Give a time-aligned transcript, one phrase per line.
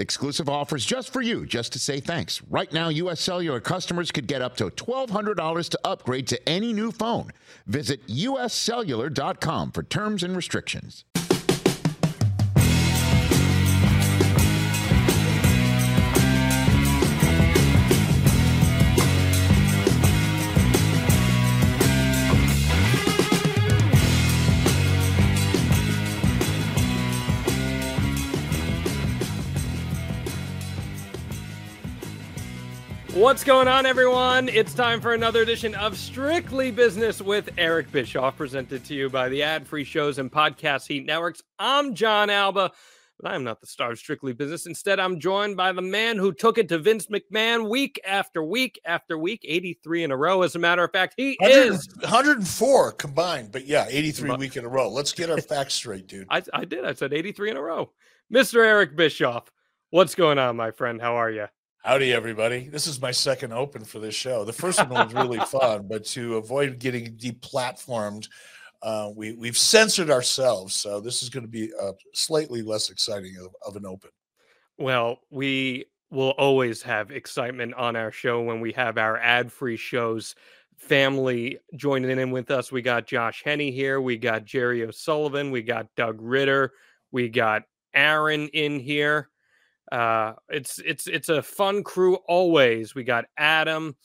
[0.00, 2.40] Exclusive offers just for you, just to say thanks.
[2.48, 3.20] Right now, U.S.
[3.20, 7.32] Cellular customers could get up to $1,200 to upgrade to any new phone.
[7.66, 11.04] Visit uscellular.com for terms and restrictions.
[33.20, 34.48] What's going on, everyone?
[34.48, 39.28] It's time for another edition of Strictly Business with Eric Bischoff, presented to you by
[39.28, 41.42] the ad free shows and podcast heat networks.
[41.58, 42.72] I'm Jon Alba,
[43.20, 44.64] but I am not the star of Strictly Business.
[44.64, 48.80] Instead, I'm joined by the man who took it to Vince McMahon week after week
[48.86, 50.40] after week, 83 in a row.
[50.40, 54.64] As a matter of fact, he 100 is 104 combined, but yeah, 83 week in
[54.64, 54.88] a row.
[54.88, 56.26] Let's get our facts straight, dude.
[56.30, 56.86] I, I did.
[56.86, 57.90] I said 83 in a row.
[58.32, 58.64] Mr.
[58.64, 59.52] Eric Bischoff,
[59.90, 61.02] what's going on, my friend?
[61.02, 61.48] How are you?
[61.82, 62.68] Howdy, everybody.
[62.68, 64.44] This is my second open for this show.
[64.44, 68.28] The first one was really fun, but to avoid getting deplatformed,
[68.82, 70.74] uh, we, we've censored ourselves.
[70.74, 74.10] So this is going to be uh, slightly less exciting of, of an open.
[74.76, 79.78] Well, we will always have excitement on our show when we have our ad free
[79.78, 80.34] shows.
[80.76, 82.70] Family joining in with us.
[82.70, 84.02] We got Josh Henney here.
[84.02, 85.50] We got Jerry O'Sullivan.
[85.50, 86.74] We got Doug Ritter.
[87.10, 87.62] We got
[87.94, 89.30] Aaron in here.
[89.90, 92.94] Uh, it's it's it's a fun crew always.
[92.94, 93.96] We got Adam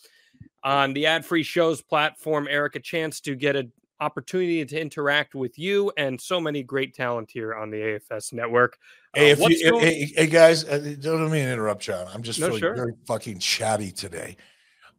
[0.64, 2.47] on the ad free shows platform.
[2.50, 6.94] Eric, a chance to get an opportunity to interact with you and so many great
[6.94, 8.78] talent here on the AFS network.
[9.13, 12.07] Hey, uh, if you, going- hey, hey, guys, uh, don't let me interrupt, Jon.
[12.13, 12.75] I'm just No, feeling sure.
[12.75, 14.35] very fucking chatty today.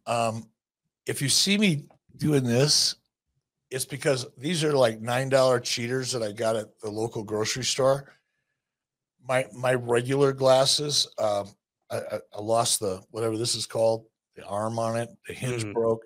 [0.06, 0.48] Um,
[1.06, 1.84] if you see me
[2.16, 2.96] doing this,
[3.70, 7.64] it's because these are like nine dollar cheaters that I got at the local grocery
[7.64, 8.12] store.
[9.28, 11.48] My my regular glasses, um,
[11.90, 14.04] I, I, I lost the whatever this is called,
[14.36, 15.72] the arm on it, the hinge Mhm.
[15.74, 16.02] broke.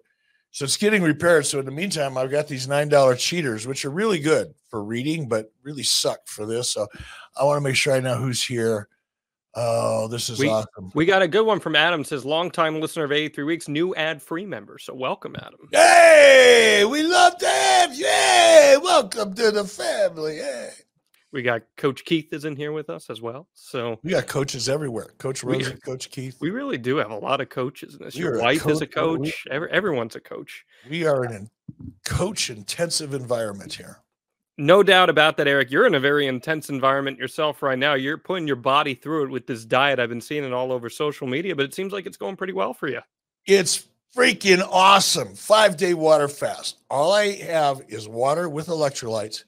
[0.52, 1.46] So it's getting repaired.
[1.46, 4.82] So in the meantime, I've got these nine dollar cheaters, which are really good for
[4.82, 6.70] reading, but really suck for this.
[6.72, 6.88] So
[7.36, 8.88] I want to make sure I know who's here.
[9.54, 10.90] Oh, this is We- awesome.
[10.94, 12.04] We got a good one from Adam.
[12.04, 14.78] Says longtime listener of 83 weeks, new ad free member.
[14.78, 15.68] So welcome, Adam.
[15.72, 18.06] Hey, we love to have you.
[18.06, 20.36] Hey, welcome to the family.
[20.38, 20.70] Hey.
[21.32, 23.46] We got Coach Keith is in here with us as well.
[23.54, 25.10] So We got coaches everywhere.
[25.18, 26.36] Coach We- Coach Keith.
[26.40, 28.14] we really do have a lot of coaches in this.
[28.16, 30.64] We Your are a wife is a coach- we- Every, everyone's a coach.
[30.88, 31.48] We are in a
[32.08, 34.00] coach intensive environment here.
[34.58, 35.70] No doubt about that, Eric.
[35.70, 37.94] You're in a very intense environment yourself right now.
[37.94, 39.98] You're putting your body through it with this diet.
[39.98, 42.52] I've been seeing it all over social media, but it seems like it's going pretty
[42.52, 43.00] well for you.
[43.46, 45.34] It's freaking awesome.
[45.36, 46.78] Five day water fast.
[46.90, 49.44] All I have is water with electrolytes,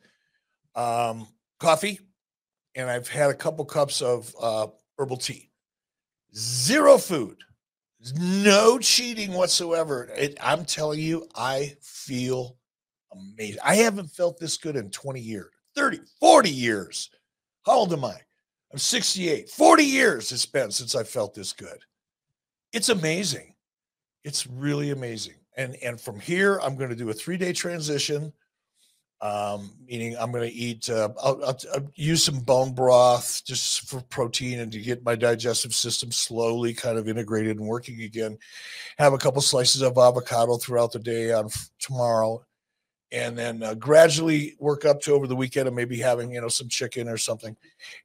[0.77, 1.27] um,
[1.63, 2.01] coffee,
[2.75, 4.67] and I've had a couple cups of uh,
[4.99, 5.51] herbal tea.
[6.35, 7.39] Zero food,
[8.19, 10.11] no cheating whatsoever.
[10.17, 12.57] It, I'm telling you, I feel
[13.13, 13.61] amazing.
[13.65, 17.11] I haven't felt this good in 20 years, 30, 40 years.
[17.65, 18.17] How old am I?
[18.73, 19.49] I'm 68.
[19.49, 21.79] 40 years it's been since I felt this good.
[22.73, 23.55] It's amazing.
[24.25, 25.35] It's really amazing.
[25.57, 28.33] And and from here, I'm going to do a three day transition.
[29.23, 30.91] Um, meaning I'm going to eat.
[30.91, 35.15] Uh, I'll, I'll, I'll use some bone broth just for protein and to get my
[35.15, 38.37] digestive system slowly kind of integrated and working again.
[38.99, 42.45] Have a couple slices of avocado throughout the day on tomorrow,
[43.13, 46.49] and then uh, gradually work up to over the weekend and maybe having you know
[46.49, 47.57] some chicken or something,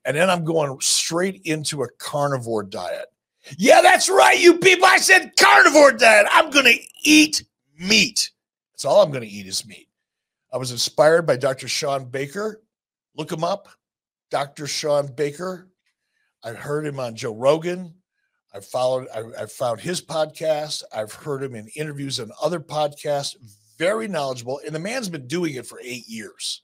[0.05, 3.07] and then I'm going straight into a carnivore diet.
[3.57, 4.85] Yeah, that's right, you people.
[4.85, 6.27] I said carnivore diet.
[6.31, 7.43] I'm going to eat
[7.79, 8.29] meat.
[8.73, 9.86] That's all I'm going to eat is meat.
[10.53, 11.67] I was inspired by Dr.
[11.67, 12.61] Shawn Baker.
[13.15, 13.67] Look him up,
[14.31, 14.67] Dr.
[14.67, 15.69] Shawn Baker.
[16.43, 17.93] I heard him on Joe Rogan.
[18.53, 19.07] I followed.
[19.13, 20.83] I, I found his podcast.
[20.93, 23.35] I've heard him in interviews on other podcasts.
[23.77, 26.63] Very knowledgeable, and the man's been doing it for eight years.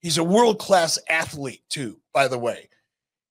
[0.00, 2.68] He's a world class athlete too, by the way.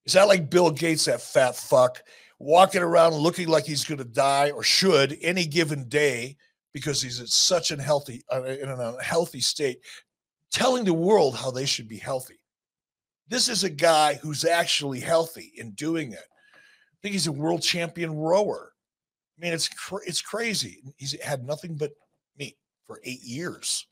[0.06, 2.02] Is that like Bill Gates, that fat fuck?
[2.42, 6.36] walking around looking like he's going to die or should any given day
[6.74, 9.80] because he's in such an healthy uh, in an unhealthy state
[10.52, 12.40] telling the world how they should be healthy.
[13.28, 16.20] This is a guy who's actually healthy in doing it.
[16.20, 18.74] I think he's a world champion rower.
[19.38, 20.82] I mean, it's cr- it's crazy.
[20.98, 21.92] He's had nothing but
[22.38, 23.88] me for eight years,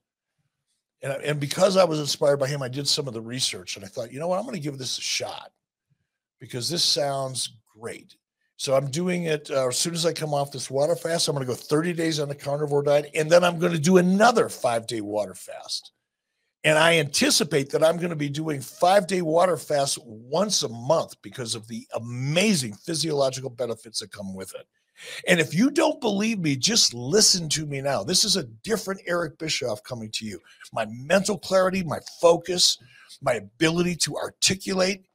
[1.02, 3.86] and and because I was inspired by him, I did some of the research, and
[3.86, 5.52] I thought, you know what, I'm going to give this a shot
[6.40, 8.16] because this sounds great.
[8.60, 11.30] So I'm doing it uh, as soon as I come off this water fast.
[11.30, 13.80] I'm going to go 30 days on the carnivore diet, and then I'm going to
[13.80, 15.94] do another five day water fast.
[16.66, 20.68] And I anticipate that I'm going to be doing five day water fast once a
[20.68, 24.68] month because of the amazing physiological benefits that come with it.
[25.26, 28.04] And if you don't believe me, just listen to me now.
[28.04, 30.38] This is a different Eric Bischoff coming to you.
[30.74, 32.78] My mental clarity, my focus,
[33.22, 35.06] my ability to articulate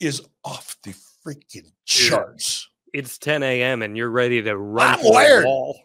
[0.00, 2.70] is off the freaking charts.
[2.94, 3.82] It's 10 a.m.
[3.82, 5.80] and you're ready to run I'm through a wall.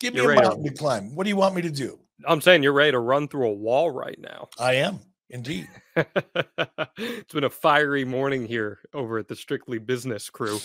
[0.00, 0.44] Give me You're a right.
[0.44, 1.14] mountain to climb.
[1.14, 2.00] What do you want me to do?
[2.26, 4.48] I'm saying you're ready to run through a wall right now.
[4.58, 5.68] I am indeed.
[5.96, 10.58] it's been a fiery morning here over at the Strictly Business crew.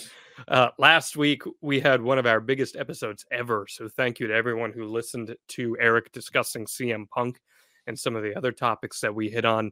[0.48, 3.66] Uh, last week, we had one of our biggest episodes ever.
[3.68, 7.40] So, thank you to everyone who listened to Eric discussing CM Punk
[7.86, 9.70] and some of the other topics that we hit on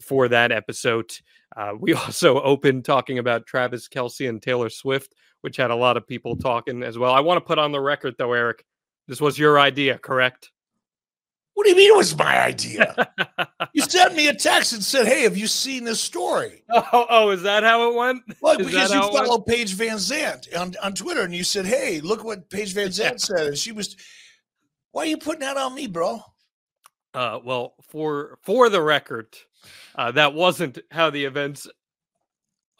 [0.00, 1.10] for that episode.
[1.56, 5.96] Uh, we also opened talking about Travis Kelce and Taylor Swift, which had a lot
[5.96, 7.12] of people talking as well.
[7.12, 8.64] I want to put on the record, though, Eric,
[9.08, 10.50] this was your idea, correct?
[11.54, 13.12] What do you mean it was my idea?
[13.74, 16.62] you sent me a text and said, Hey, have you seen this story?
[16.70, 18.22] oh, oh, is that how it went?
[18.40, 22.24] Well, Is because you follow Paige VanZant on, on Twitter and you said, Hey, look
[22.24, 23.12] what Paige Van Yeah.
[23.16, 23.46] Said.
[23.48, 23.96] And she was,
[24.92, 26.22] Why are you putting that on me, bro?
[27.12, 29.36] Uh, well, for for the record,
[29.96, 31.68] uh, that wasn't how the events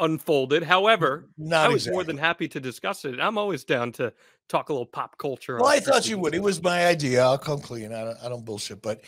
[0.00, 0.62] unfolded.
[0.62, 1.92] However, Not I was exactly.
[1.94, 3.20] more than happy to discuss it.
[3.20, 4.12] I'm always down to
[4.48, 5.56] talk a little pop culture.
[5.56, 6.34] Well, I thought you would.
[6.34, 7.22] It was my idea.
[7.22, 7.92] I'll come clean.
[7.92, 8.82] I don't, I don't bullshit.
[8.82, 9.02] But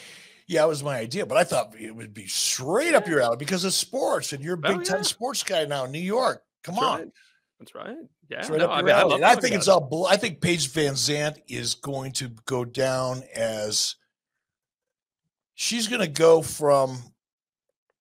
[0.47, 1.27] yeah, it was my idea.
[1.27, 4.55] But I thought it would be straight up your alley because of sports, and you're
[4.57, 5.03] a Oh, big time yeah.
[5.03, 6.45] sports guy now in New York.
[6.63, 7.09] Come That's on, right.
[7.59, 7.97] That's right.
[8.29, 9.03] Yeah, right no, I mean, I.
[9.03, 9.81] And I think it's all.
[9.81, 13.97] Bull- I think Paige VanZant is going to go down as
[15.55, 16.99] she's going to go from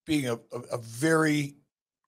[0.06, 1.56] being a, a, a very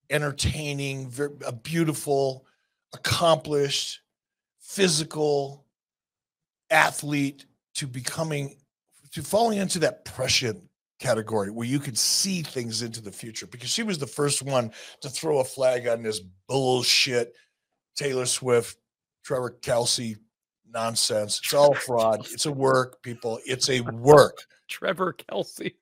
[0.10, 2.46] entertaining, very, a beautiful,
[2.94, 4.02] accomplished,
[4.60, 5.66] physical
[6.70, 7.46] athlete
[7.76, 8.58] to becoming
[9.12, 10.62] to falling into that prescient
[11.00, 14.72] category where you could see things into the future because she was the first one
[15.02, 17.36] to throw a flag on this bullshit
[17.96, 18.78] Taylor Swift,
[19.24, 20.18] Trevor Kelce
[20.74, 21.40] nonsense.
[21.44, 22.28] It's all fraud.
[22.32, 23.40] It's a work, people.
[23.46, 24.46] It's a work.
[24.68, 25.74] Trevor Kelce,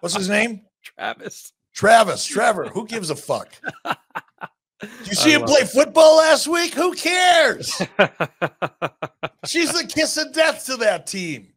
[0.00, 0.62] What's his name?
[0.82, 1.52] Travis.
[1.74, 2.24] Travis.
[2.24, 2.66] Trevor.
[2.68, 3.48] Who gives a fuck?
[3.84, 6.74] Did you see him play football last week?
[6.74, 7.68] Who cares?
[9.46, 11.48] She's the kiss of death to that team.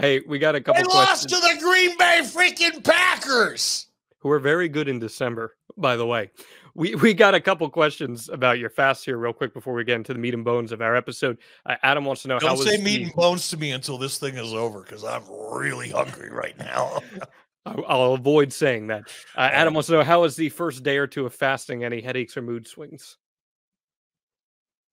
[0.00, 3.86] hey, we got a couple They lost questions to the Green Bay freaking Packers.
[4.20, 6.30] who are very good in December, by the way.
[6.74, 9.96] We, we got a couple questions about your fast here, real quick, before we get
[9.96, 11.38] into the meat and bones of our episode.
[11.66, 13.72] Uh, Adam wants to know how Don't was say the- meat and bones to me
[13.72, 17.00] until this thing is over because I'm really hungry right now.
[17.66, 19.02] I- I'll avoid saying that.
[19.36, 21.84] Uh, Adam wants to know how was the first day or two of fasting?
[21.84, 23.16] Any headaches or mood swings?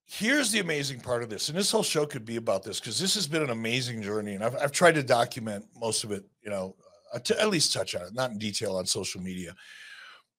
[0.08, 2.96] Here's the amazing part of this, and this whole show could be about this because
[2.98, 6.24] this has been an amazing journey, and I've, I've tried to document most of it,
[6.42, 6.76] you know,
[7.12, 9.52] uh, to at least touch on it, not in detail on social media.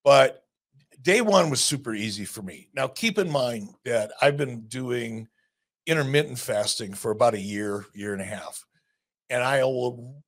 [0.05, 0.45] But
[1.01, 2.69] day one was super easy for me.
[2.73, 5.27] Now, keep in mind that I've been doing
[5.85, 8.63] intermittent fasting for about a year, year and a half,
[9.29, 10.23] and I will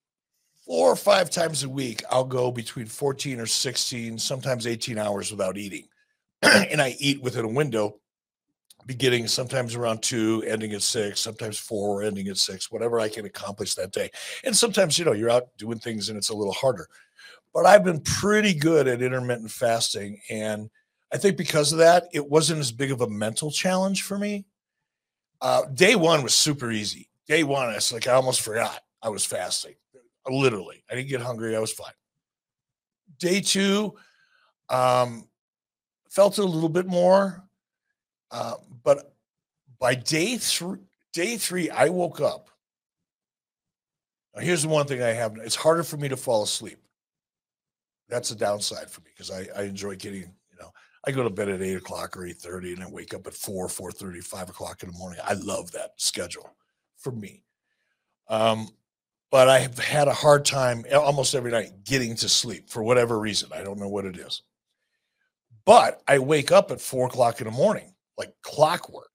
[0.70, 5.32] four or five times a week, I'll go between 14 or 16, sometimes 18 hours
[5.32, 5.88] without eating.
[6.44, 7.96] and I eat within a window,
[8.86, 13.26] beginning sometimes around two, ending at six, sometimes four, ending at six, whatever I can
[13.26, 14.12] accomplish that day.
[14.44, 16.88] And sometimes, you know, you're out doing things and it's a little harder.
[17.52, 20.22] But I've been pretty good at intermittent fasting.
[20.30, 20.70] And
[21.12, 24.46] I think because of that, it wasn't as big of a mental challenge for me.
[25.42, 27.10] Uh, day one was super easy.
[27.28, 29.74] Day one, it's like I almost forgot I was fasting.
[30.30, 31.56] Literally, I didn't get hungry.
[31.56, 31.92] I was fine.
[33.18, 33.96] Day two,
[34.70, 35.28] um,
[36.10, 37.44] felt it a little bit more,
[38.32, 39.16] uh, but
[39.80, 40.80] by day three,
[41.14, 42.50] day three, I woke up.
[44.36, 46.78] Now, here's the one thing I have: it's harder for me to fall asleep.
[48.08, 50.72] That's a downside for me because I, I enjoy getting, you know,
[51.06, 53.34] I go to bed at eight o'clock or eight thirty, and I wake up at
[53.34, 55.20] four, four thirty, five o'clock in the morning.
[55.24, 56.56] I love that schedule
[56.98, 57.44] for me.
[58.28, 58.70] Um,
[59.32, 63.20] but I have had a hard time almost every night getting to sleep for whatever
[63.20, 63.50] reason.
[63.54, 64.42] I don't know what it is.
[65.66, 69.12] But I wake up at four o'clock in the morning, like clockwork.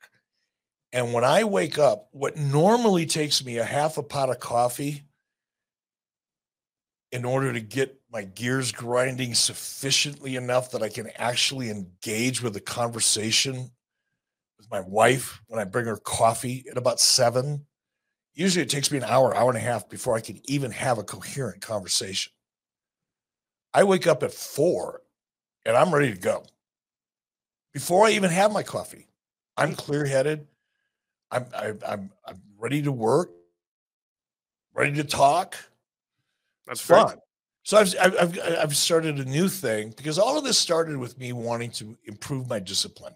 [0.92, 5.02] And when I wake up, what normally takes me a half a pot of coffee
[7.10, 12.54] in order to get my gears grinding sufficiently enough that I can actually engage with
[12.56, 13.72] a conversation
[14.58, 17.66] with my wife when I bring her coffee at about seven.
[18.34, 20.98] Usually it takes me an hour, hour and a half before I can even have
[20.98, 22.32] a coherent conversation.
[23.72, 25.02] I wake up at four
[25.64, 26.44] and I'm ready to go.
[27.72, 29.08] Before I even have my coffee,
[29.56, 30.46] I'm clear headed.
[31.30, 33.30] I'm, I, am i am I'm ready to work,
[34.72, 35.56] ready to talk.
[36.66, 37.18] That's fun.
[37.64, 41.32] So I've, I've, I've started a new thing because all of this started with me
[41.32, 43.14] wanting to improve my discipline.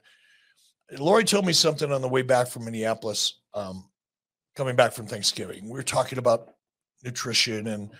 [0.98, 3.84] Lori told me something on the way back from Minneapolis, um,
[4.58, 5.66] coming back from Thanksgiving.
[5.66, 6.54] We were talking about
[7.04, 7.90] nutrition and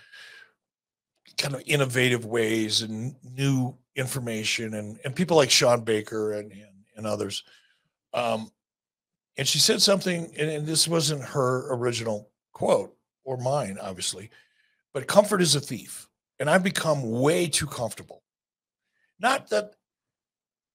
[1.37, 6.83] kind of innovative ways and new information and, and people like Shawn Baker and, and,
[6.97, 7.45] and others.
[8.13, 8.51] Um,
[9.37, 14.29] and she said something, and, and this wasn't her original quote or mine, obviously,
[14.93, 16.09] but comfort is a thief
[16.41, 18.21] and I've become way too comfortable.
[19.17, 19.75] Not that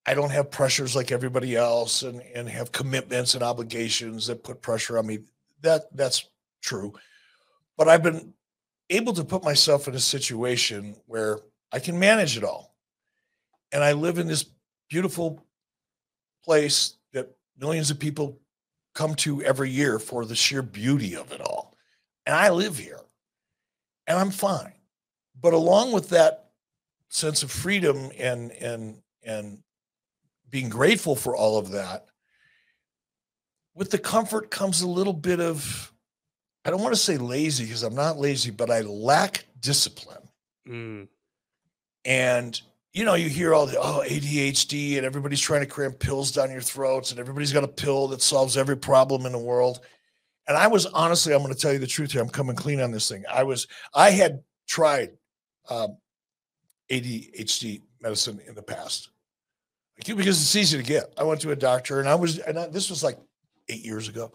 [0.06, 4.62] I don't have pressures like everybody else and, and have commitments and obligations that put
[4.62, 5.18] pressure on me.
[5.64, 6.28] That that's
[6.62, 6.94] true.
[7.76, 8.35] But I've been
[8.90, 11.40] able to put myself in a situation where
[11.73, 12.75] I can manage it all.
[13.73, 14.47] And I live in this
[14.88, 15.44] beautiful
[16.44, 18.38] place that millions of people
[18.94, 21.76] come to every year for the sheer beauty of it all.
[22.26, 23.00] And I live here
[24.06, 24.75] and I'm fine.
[25.40, 26.50] But along with that
[27.09, 29.59] sense of freedom and and and
[30.50, 32.06] being grateful for all of that,
[33.75, 35.93] with the comfort comes a little bit of
[36.64, 40.28] I don't want to say lazy because I'm not lazy, but I lack discipline.
[40.66, 41.09] Mm.
[42.04, 42.61] And
[42.95, 46.50] you know, you hear all the oh ADHD and everybody's trying to cram pills down
[46.50, 49.81] your throats and everybody's got a pill that solves every problem in the world.
[50.47, 52.23] And I was honestly, I'm going to tell you the truth here.
[52.23, 53.25] I'm coming clean on this thing.
[53.31, 55.11] I was, I had tried
[55.69, 55.97] um,
[56.90, 59.09] ADHD medicine in the past
[59.97, 61.12] because it's easy to get.
[61.16, 63.19] I went to a doctor and I was, and I, this was like
[63.68, 64.33] eight years ago.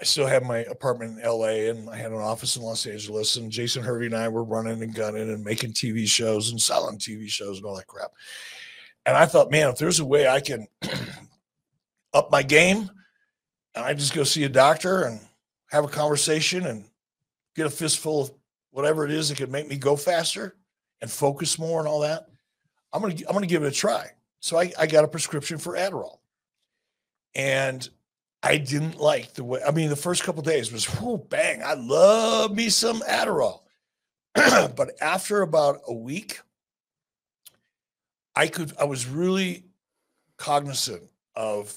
[0.00, 3.36] I still had my apartment in LA and I had an office in Los Angeles.
[3.36, 6.98] And Jason Hervey and I were running and gunning and making TV shows and selling
[6.98, 8.10] TV shows and all that crap.
[9.06, 10.66] And I thought, man, if there's a way I can
[12.12, 12.90] up my game
[13.74, 15.20] and I just go see a doctor and
[15.70, 16.84] have a conversation and
[17.54, 18.32] get a fistful of
[18.70, 20.56] whatever it is that could make me go faster
[21.00, 22.26] and focus more and all that,
[22.92, 24.10] I'm gonna I'm gonna give it a try.
[24.40, 26.18] So I, I got a prescription for Adderall.
[27.34, 27.88] And
[28.42, 31.74] I didn't like the way, I mean, the first couple days was whoo, bang, I
[31.74, 33.60] love me some Adderall.
[34.34, 36.40] but after about a week,
[38.34, 39.64] I could, I was really
[40.36, 41.02] cognizant
[41.34, 41.74] of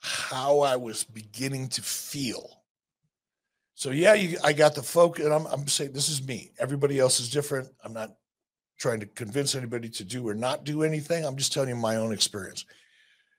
[0.00, 2.62] how I was beginning to feel
[3.82, 6.52] so yeah, you, I got the focus, and I'm, I'm saying this is me.
[6.60, 7.68] Everybody else is different.
[7.82, 8.14] I'm not
[8.78, 11.24] trying to convince anybody to do or not do anything.
[11.24, 12.64] I'm just telling you my own experience.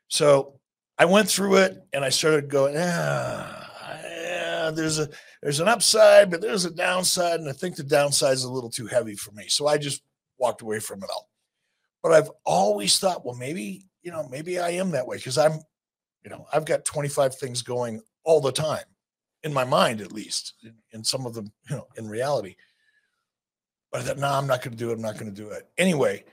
[0.09, 0.59] So
[0.97, 3.69] I went through it, and I started going, ah,
[4.03, 5.09] yeah, there's a
[5.41, 8.69] there's an upside, but there's a downside, and I think the downside is a little
[8.69, 9.45] too heavy for me.
[9.47, 10.01] So I just
[10.37, 11.29] walked away from it all.
[12.01, 15.53] But I've always thought, well, maybe you know, maybe I am that way because I'm,
[16.23, 18.83] you know, I've got 25 things going all the time
[19.43, 20.53] in my mind at least,
[20.91, 22.55] in some of them, you know, in reality.
[23.91, 24.93] But I thought, no, nah, I'm not going to do it.
[24.93, 25.67] I'm not going to do it.
[25.77, 26.25] Anyway,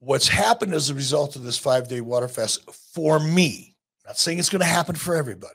[0.00, 3.67] what's happened as a result of this five day water fast for me,
[4.08, 5.54] not saying it's going to happen for everybody,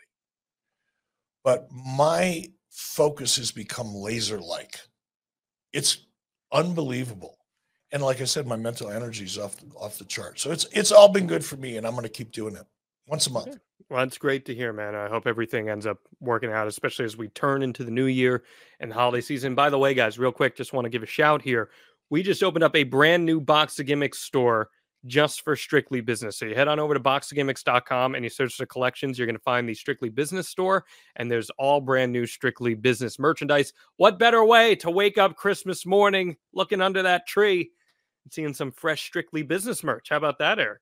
[1.43, 4.79] but my focus has become laser like.
[5.73, 6.05] It's
[6.51, 7.37] unbelievable.
[7.91, 10.39] And like I said, my mental energy is off off the chart.
[10.39, 12.65] So it's it's all been good for me, and I'm going to keep doing it
[13.07, 13.57] once a month.
[13.89, 14.95] Well, that's great to hear, man.
[14.95, 18.43] I hope everything ends up working out, especially as we turn into the new year
[18.79, 19.55] and holiday season.
[19.55, 21.69] By the way, guys, real quick, just want to give a shout here.
[22.09, 24.69] We just opened up a brand new Box of Gimmicks store
[25.05, 26.37] just for Strictly Business.
[26.37, 29.17] So you head on over to boxofgimmicks.com and you search the collections.
[29.17, 33.19] You're going to find the Strictly Business store, and there's all brand new Strictly Business
[33.19, 33.73] merchandise.
[33.97, 37.71] What better way to wake up Christmas morning looking under that tree
[38.23, 40.09] and seeing some fresh Strictly Business merch?
[40.09, 40.81] How about that, Eric?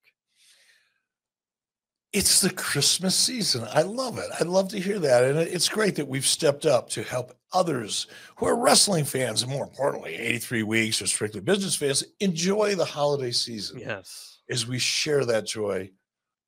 [2.14, 3.66] it's the Christmas season.
[3.72, 4.30] I love it.
[4.38, 5.24] I love to hear that.
[5.24, 9.52] And it's great that we've stepped up to help others who are wrestling fans and
[9.52, 13.80] more importantly, 83 weeks or strictly business fans enjoy the holiday season.
[13.80, 14.40] Yes.
[14.50, 15.92] As we share that joy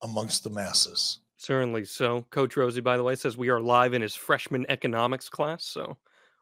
[0.02, 1.20] amongst the masses.
[1.36, 1.86] Certainly.
[1.86, 5.64] So, Coach Rosie, by the way, says we are live in his freshman economics class.
[5.64, 5.96] So,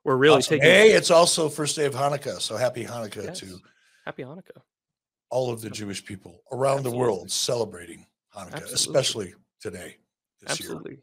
[0.05, 0.59] we're really awesome.
[0.59, 0.71] taking.
[0.71, 2.41] Hey, it's also first day of Hanukkah.
[2.41, 3.41] So, happy Hanukkah yes.
[3.41, 3.59] to
[4.05, 4.63] happy Hanukkah.
[5.31, 6.99] All of the Jewish people around Absolutely.
[6.99, 8.75] the world celebrating Hanukkah, Absolutely.
[8.75, 9.97] especially today.
[10.49, 10.93] Absolutely.
[10.93, 11.01] Year.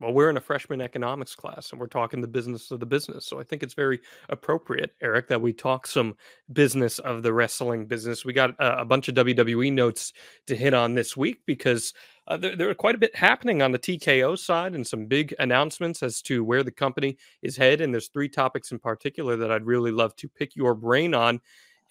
[0.00, 3.26] Well, we're in a freshman economics class and we're talking the business of the business.
[3.26, 6.16] So I think it's very appropriate, Eric, that we talk some
[6.50, 8.24] business of the wrestling business.
[8.24, 10.14] We got a, a bunch of WWE notes
[10.46, 11.92] to hit on this week because
[12.26, 15.34] uh, there, there are quite a bit happening on the TKO side and some big
[15.38, 17.82] announcements as to where the company is headed.
[17.82, 21.42] And there's three topics in particular that I'd really love to pick your brain on.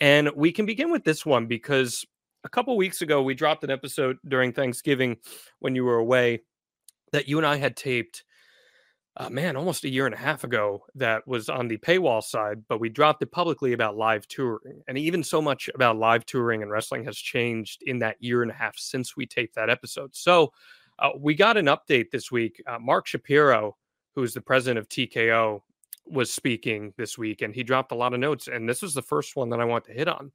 [0.01, 2.05] And we can begin with this one because
[2.43, 5.17] a couple weeks ago, we dropped an episode during Thanksgiving
[5.59, 6.41] when you were away
[7.11, 8.23] that you and I had taped
[9.19, 12.63] uh, man, almost a year and a half ago that was on the paywall side,
[12.69, 14.81] but we dropped it publicly about live touring.
[14.87, 18.51] And even so much about live touring and wrestling has changed in that year and
[18.51, 20.15] a half since we taped that episode.
[20.15, 20.53] So
[20.99, 22.63] uh, we got an update this week.
[22.65, 23.75] Uh, Mark Shapiro,
[24.15, 25.61] who is the president of TKO,
[26.05, 28.47] was speaking this week and he dropped a lot of notes.
[28.47, 30.31] And this was the first one that I want to hit on.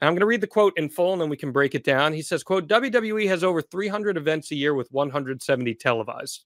[0.00, 1.84] And I'm going to read the quote in full and then we can break it
[1.84, 2.12] down.
[2.12, 6.44] He says, quote, WWE has over 300 events a year with 170 televised.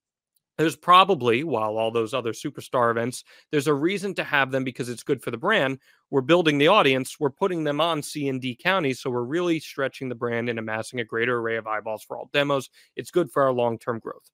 [0.59, 4.88] There's probably while all those other superstar events there's a reason to have them because
[4.88, 5.79] it's good for the brand.
[6.11, 7.21] We're building the audience.
[7.21, 10.59] We're putting them on c and d counties so we're really stretching the brand and
[10.59, 12.71] amassing a greater array of eyeballs for all demos.
[12.97, 14.31] It's good for our long-term growth.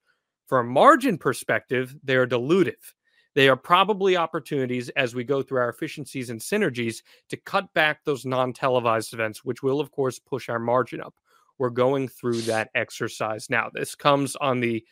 [0.47, 2.93] From a margin perspective they're dilutive
[3.35, 8.05] they are probably opportunities as we go through our efficiencies and synergies to cut back
[8.05, 11.15] those non-televised events which will of course push our margin up
[11.59, 14.85] we're going through that exercise now this comes on the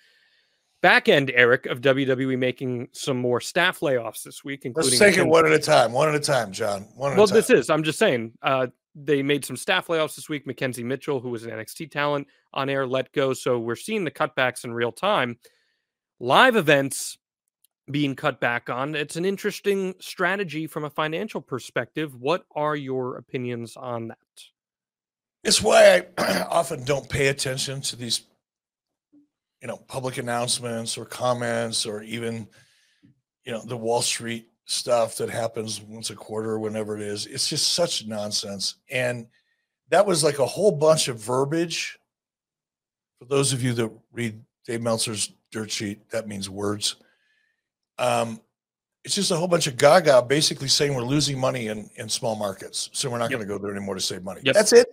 [0.83, 4.91] back end, Eric, of WWE making some more staff layoffs this week, including.
[4.91, 5.93] Let's take it one at a time.
[5.93, 6.83] One at a time, Jon.
[6.95, 7.17] One.
[7.17, 7.71] well, this is.
[7.71, 8.33] I'm just saying.
[8.43, 10.47] Uh, they made some staff layoffs this week.
[10.47, 13.33] Mackenzie Mitchell, who was an NXT talent on air, let go.
[13.33, 15.39] So we're seeing the cutbacks in real time.
[16.19, 17.17] Live events
[17.91, 18.95] being cut back on.
[18.95, 22.15] It's an interesting strategy from a financial perspective.
[22.15, 24.19] What are your opinions on that?
[25.43, 28.23] It's why I often don't pay attention to these
[29.61, 32.49] you know public announcements or comments or even
[33.45, 37.27] you know the wall street stuff that happens once a quarter or whenever it is
[37.27, 39.27] it's just such nonsense and
[39.89, 41.99] that was like a whole bunch of verbiage
[43.19, 46.97] for those of you that read dave meltzer's dirt sheet that means words
[48.01, 48.41] um,
[49.05, 52.35] it's just a whole bunch of gaga basically saying we're losing money in, in small
[52.35, 53.39] markets so we're not yep.
[53.39, 54.55] going to go there anymore to save money yep.
[54.55, 54.89] that's it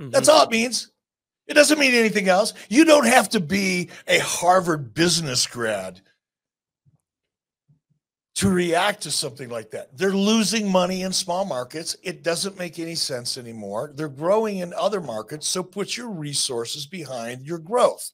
[0.00, 0.10] mm-hmm.
[0.10, 0.92] that's all it means
[1.46, 2.54] it doesn't mean anything else.
[2.68, 6.00] You don't have to be a Harvard business grad
[8.36, 9.96] to react to something like that.
[9.96, 11.96] They're losing money in small markets.
[12.02, 13.92] It doesn't make any sense anymore.
[13.94, 15.46] They're growing in other markets.
[15.46, 18.10] So put your resources behind your growth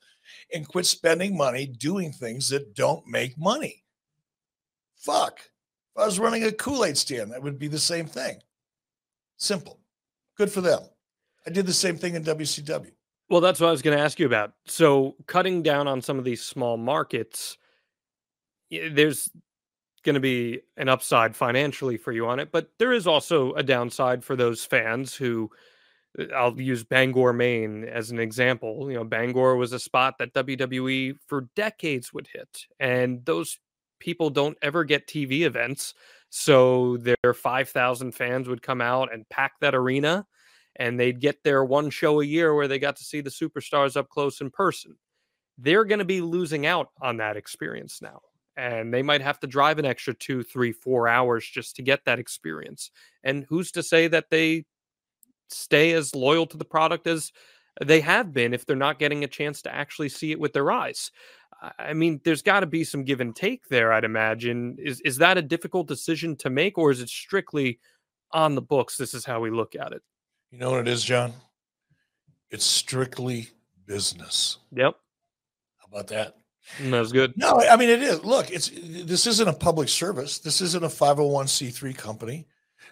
[0.53, 3.85] and quit spending money doing things that don't make money.
[4.99, 5.41] Fuck.
[5.97, 8.39] If I was running a Kool Aid stand, that would be the same thing.
[9.37, 9.81] Simple.
[10.37, 10.81] Good for them.
[11.47, 12.93] I did the same thing in WCW.
[13.31, 14.53] Well, that's what I was going to ask you about.
[14.67, 17.59] So, cutting down on some of these small markets,
[18.71, 19.31] there's
[20.03, 23.63] going to be an upside financially for you on it, but there is also a
[23.63, 25.51] downside for those fans who
[26.19, 28.91] uh, I'll use Bangor, Maine as an example.
[28.91, 33.59] You know, Bangor was a spot that WWE for decades would hit, and those
[33.99, 35.95] people don't ever get TV events.
[36.31, 40.27] So their 5,000 fans would come out and pack that arena
[40.77, 43.97] and they'd get their one show a year where they got to see the superstars
[43.97, 44.97] up close in person.
[45.59, 48.21] They're going to be losing out on that experience now.
[48.57, 52.05] And they might have to drive an extra two, three, four hours just to get
[52.05, 52.91] that experience.
[53.25, 54.65] And who's to say that they
[55.49, 57.33] stay as loyal to the product as
[57.85, 60.71] they have been if they're not getting a chance to actually see it with their
[60.71, 61.11] eyes?
[61.79, 64.77] I mean, there's got to be some give and take there, I'd imagine.
[64.79, 67.81] Is is that a difficult decision to make, or is it strictly
[68.33, 68.97] on the books?
[68.97, 70.03] This is how we look at it.
[70.51, 71.33] You know what it is, Jon?
[72.51, 73.49] It's strictly
[73.87, 74.59] business.
[74.73, 74.95] Yep.
[75.79, 76.37] How about that?
[76.79, 77.35] Mm, That's good.
[77.37, 78.23] No, I mean it is.
[78.25, 80.39] Look, it's this isn't a public service.
[80.39, 82.47] This isn't a 501c3 company.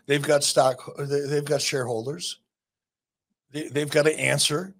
[0.07, 2.41] They've got stock they've got shareholders.
[3.51, 4.75] They, they've got to answer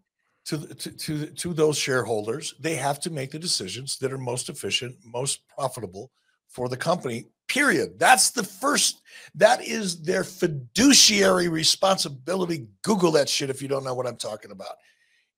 [0.47, 2.55] to, to to to those shareholders.
[2.61, 6.11] They have to make the decisions that are most efficient, most profitable
[6.49, 7.99] for the company period.
[7.99, 9.03] That's the first,
[9.35, 12.67] that is their fiduciary responsibility.
[12.83, 14.77] Google that shit if you don't know what I'm talking about.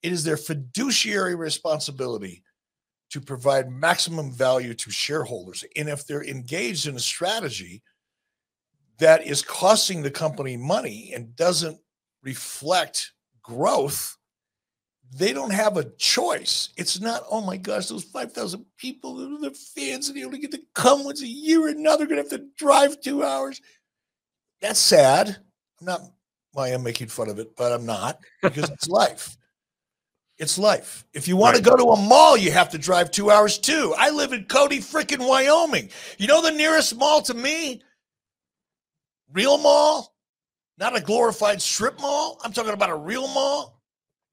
[0.02, 2.42] It is their fiduciary responsibility
[3.10, 5.64] to provide maximum value to shareholders.
[5.76, 7.82] And if they're engaged in a strategy
[8.98, 11.78] that is costing the company money and doesn't
[12.22, 13.12] reflect
[13.48, 14.16] growth,
[15.16, 16.68] they don't have a choice.
[16.76, 20.60] It's not, oh my gosh, those 5,000 people, the fans, and they only get to
[20.74, 23.60] come once a year and now they're going to have to drive two hours.
[24.60, 25.28] That's sad.
[25.80, 26.02] I'm not,
[26.52, 29.36] well, I am making fun of it, but I'm not because it's life.
[30.36, 31.04] It's life.
[31.14, 31.64] If you want right.
[31.64, 33.94] to go to a mall, you have to drive two hours too.
[33.98, 35.90] I live in Cody, freaking Wyoming.
[36.18, 37.82] You know the nearest mall to me?
[39.32, 40.14] Real mall,
[40.78, 42.38] not a glorified strip mall.
[42.44, 43.80] I'm talking about a real mall.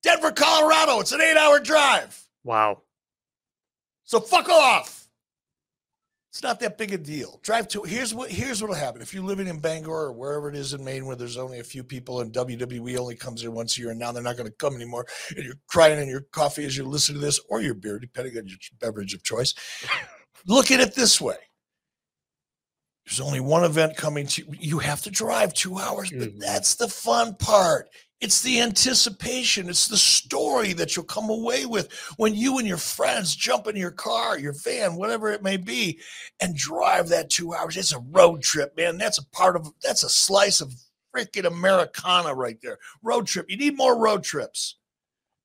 [0.03, 0.99] Denver, Colorado.
[0.99, 2.21] It's an eight hour drive.
[2.43, 2.83] Wow.
[4.03, 5.07] So fuck off.
[6.35, 7.39] It's not that big a deal.
[7.43, 9.01] Drive to here's what here's what'll happen.
[9.01, 11.63] If you're living in Bangor or wherever it is in Maine where there's only a
[11.63, 14.49] few people and WWE only comes here once a year and now they're not going
[14.49, 17.61] to come anymore, and you're crying in your coffee as you listen to this, or
[17.61, 19.53] your beer, depending on your beverage of choice.
[20.45, 21.37] Look at it this way.
[23.05, 26.39] There's only one event coming to you have to drive two hours, but Mhm.
[26.39, 27.89] that's the fun part.
[28.21, 29.69] It's the anticipation.
[29.69, 33.75] It's the story that you'll come away with when you and your friends jump in
[33.75, 35.99] your car, your van, whatever it may be,
[36.39, 37.77] and drive that two hours.
[37.77, 38.97] It's a road trip, man.
[38.97, 40.73] That's a part of that's a slice of
[41.15, 42.79] freaking Americana right there.
[43.03, 43.49] Road trip.
[43.49, 44.77] You need more road trips.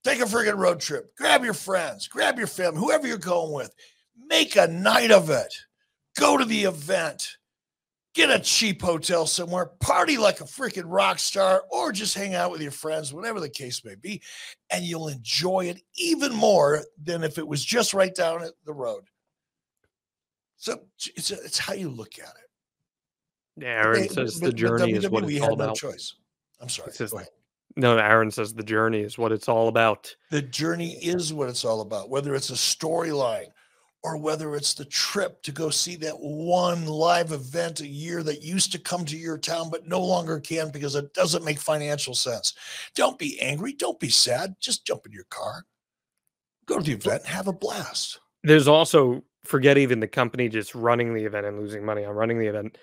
[0.03, 1.15] Take a freaking road trip.
[1.17, 3.75] Grab your friends, grab your family, whoever you're going with.
[4.17, 5.55] Make a night of it.
[6.17, 7.37] Go to the event
[8.15, 12.51] get a cheap hotel somewhere, party like a freaking rock star, or just hang out
[12.51, 14.21] with your friends, whatever the case may be,
[14.71, 19.05] and you'll enjoy it even more than if it was just right down the road.
[20.57, 20.81] So
[21.17, 23.63] it's, it's how you look at it.
[23.65, 25.77] Yeah, Aaron Hey, says but- the journey is what it's all no about.
[25.77, 26.15] choice.
[26.61, 26.93] I'm sorry.
[26.93, 27.15] Says-
[27.77, 30.15] No, Aaron says the journey is what it's all about.
[30.31, 33.47] The journey is what it's all about, whether it's a storyline
[34.03, 38.43] or whether it's the trip to go see that one live event a year that
[38.43, 42.15] used to come to your town but no longer can because it doesn't make financial
[42.15, 42.55] sense.
[42.95, 43.73] Don't be angry.
[43.73, 44.57] Don't be sad.
[44.59, 45.65] Just jump in your car,
[46.67, 48.21] go to the event, and have a blast.
[48.43, 52.39] There's also forget even the company just running the event and losing money on running
[52.39, 52.79] the event.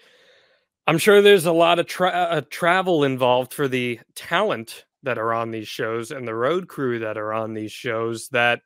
[0.86, 5.34] I'm sure there's a lot of tra- uh, travel involved for the talent that are
[5.34, 8.62] on these shows and the road crew that are on these shows that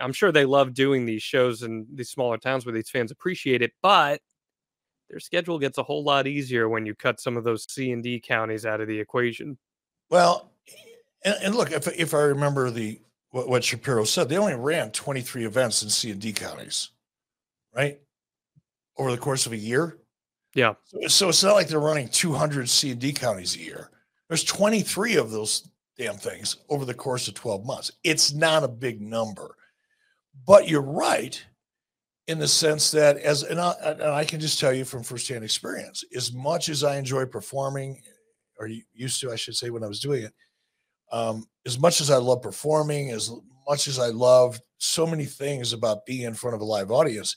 [0.00, 3.62] I'm sure they love doing these shows in these smaller towns where these fans appreciate
[3.62, 4.20] it, but
[5.08, 8.02] their schedule gets a whole lot easier when you cut some of those C and
[8.02, 9.56] D counties out of the equation.
[10.10, 10.50] Well,
[11.24, 14.90] and, and look, if, if I remember the what, what Shapiro said, they only ran
[14.90, 16.90] 23 events in C and D counties,
[17.74, 18.00] right?
[18.96, 19.98] Over the course of a year.
[20.54, 20.74] Yeah.
[20.84, 23.90] So, so it's not like they're running 200 C and D counties a year.
[24.28, 27.90] There's 23 of those damn things over the course of 12 months.
[28.04, 29.56] It's not a big number,
[30.46, 31.42] but you're right
[32.26, 35.44] in the sense that as and I, and I can just tell you from firsthand
[35.44, 38.00] experience, as much as I enjoy performing,
[38.58, 40.32] or used to, I should say, when I was doing it,
[41.12, 43.30] um, as much as I love performing, as
[43.68, 47.36] much as I love so many things about being in front of a live audience,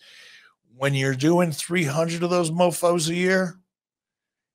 [0.76, 3.60] when you're doing 300 of those mofos a year,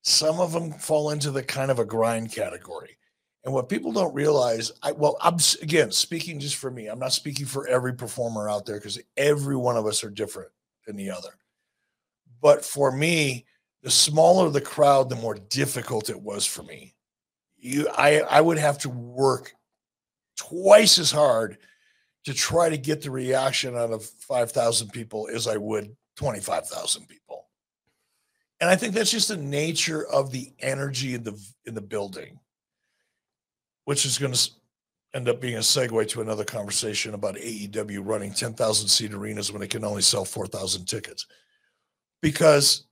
[0.02, 2.96] some of them fall into the kind of a grind category.
[3.44, 6.86] And what people don't realize, I well, I'm again speaking just for me.
[6.86, 10.50] I'm not speaking for every performer out there because every one of us are different
[10.86, 11.30] than the other.
[12.40, 13.46] But for me,
[13.82, 16.94] the smaller the crowd, the more difficult it was for me.
[17.56, 19.52] You, I, I would have to work
[20.36, 21.58] twice as hard
[22.24, 27.48] to try to get the reaction out of 5,000 people as I would 25,000 people.
[28.60, 32.38] And I think that's just the nature of the energy in the in the building,
[33.84, 34.50] which is going to
[35.14, 39.62] end up being a segue to another conversation about AEW running 10,000 seat arenas when
[39.62, 41.26] it can only sell 4,000 tickets.
[42.22, 42.84] Because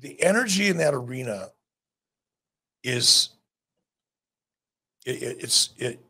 [0.00, 1.48] the energy in that arena
[2.82, 3.30] is
[5.04, 6.00] it, it- it's it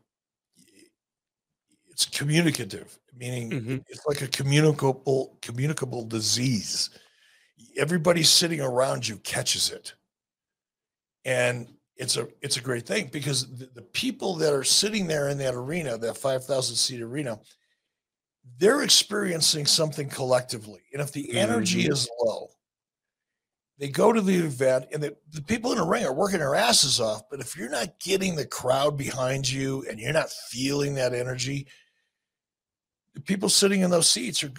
[1.89, 3.83] it's communicative meaning Mhm.
[3.87, 6.89] it's like a communicable communicable disease
[7.77, 9.93] everybody sitting around you catches it
[11.25, 15.29] and it's a it's a great thing because the, the people that are sitting there
[15.29, 17.39] in that arena that 5000 seat arena
[18.59, 20.79] they're experiencing something collectively.
[20.93, 21.91] And if the energy Mhm.
[21.91, 22.49] is low
[23.79, 26.55] they go to the event and the, the people in the ring are working their
[26.55, 27.29] asses off.
[27.29, 31.67] But if you're not getting the crowd behind you and you're not feeling that energy
[33.13, 34.51] the people sitting in those seats are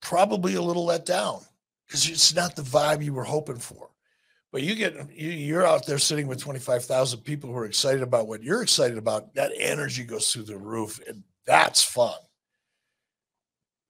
[0.00, 1.40] probably a little let down
[1.86, 3.90] because it's not the vibe you were hoping for
[4.52, 8.28] but you get you, you're out there sitting with 25,000 people who are excited about
[8.28, 12.14] what you're excited about that energy goes through the roof and that's fun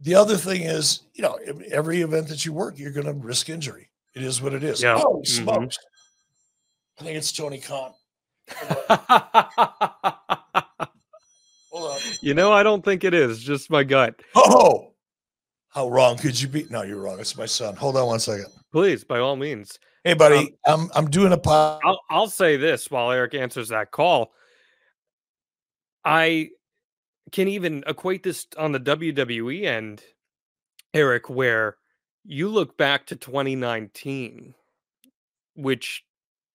[0.01, 1.39] the other thing is you know
[1.71, 4.83] every event that you work you're going to risk injury it is what it is
[4.83, 5.01] Yeah.
[5.05, 5.27] oh Mhm.
[5.27, 5.79] smokes
[7.01, 7.93] i think it's tony khan
[11.71, 13.43] hold on you know, I don't think it is.
[13.43, 14.21] Just my gut.
[14.35, 14.93] oh
[15.69, 18.47] how wrong could you be no you're wrong it's my son hold on one second
[18.73, 19.79] Please, by all means.
[20.05, 23.69] Hey buddy um, i'm i'm doing a pod I'll I'll say this while Eric answers
[23.69, 24.33] that call.
[26.05, 26.51] I
[27.31, 30.03] can even equate this on the WWE end,
[30.93, 31.77] Eric, where
[32.25, 34.55] you look back to 2019,
[35.55, 36.05] which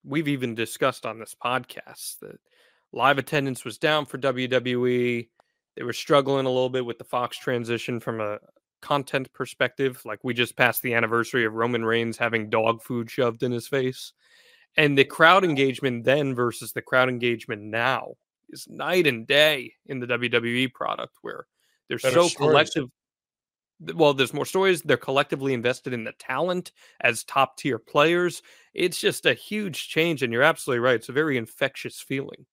[0.04, 2.38] we've even discussed on this podcast that
[2.92, 5.28] live attendance was down for WWE.
[5.76, 8.38] They were struggling a little bit with the Fox transition from a
[8.80, 10.00] content perspective.
[10.04, 13.68] Like we just passed the anniversary of Roman Reigns having dog food shoved in his
[13.68, 14.12] face.
[14.76, 18.14] And the crowd engagement then versus the crowd engagement now
[18.50, 21.46] is night and day in the WWE product where
[21.88, 22.50] they're Better so stories.
[22.50, 22.84] collective.
[23.94, 24.82] Well, there's more stories.
[24.82, 28.42] They're collectively invested in the talent as top tier players.
[28.74, 30.22] It's just a huge change.
[30.22, 30.96] And you're absolutely right.
[30.96, 32.46] It's a very infectious feeling.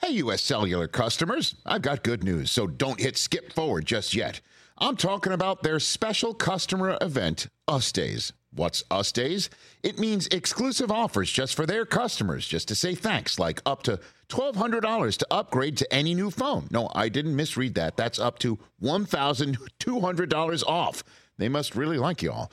[0.00, 0.42] Hey, U.S.
[0.42, 4.40] Cellular customers, I've got good news, so don't hit skip forward just yet.
[4.80, 8.32] I'm talking about their special customer event, Us Days.
[8.52, 9.50] What's Us Days?
[9.82, 13.98] It means exclusive offers just for their customers, just to say thanks, like up to
[14.28, 16.68] $1,200 to upgrade to any new phone.
[16.70, 17.96] No, I didn't misread that.
[17.96, 21.02] That's up to $1,200 off.
[21.38, 22.52] They must really like y'all.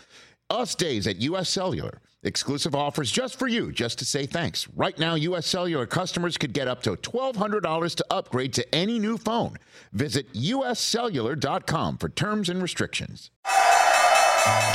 [0.49, 1.49] Us Days at U.S.
[1.49, 2.01] Cellular.
[2.23, 4.67] Exclusive offers just for you, just to say thanks.
[4.69, 5.45] Right now, U.S.
[5.45, 9.57] Cellular customers could get up to $1,200 to upgrade to any new phone.
[9.93, 13.29] Visit uscellular.com for terms and restrictions.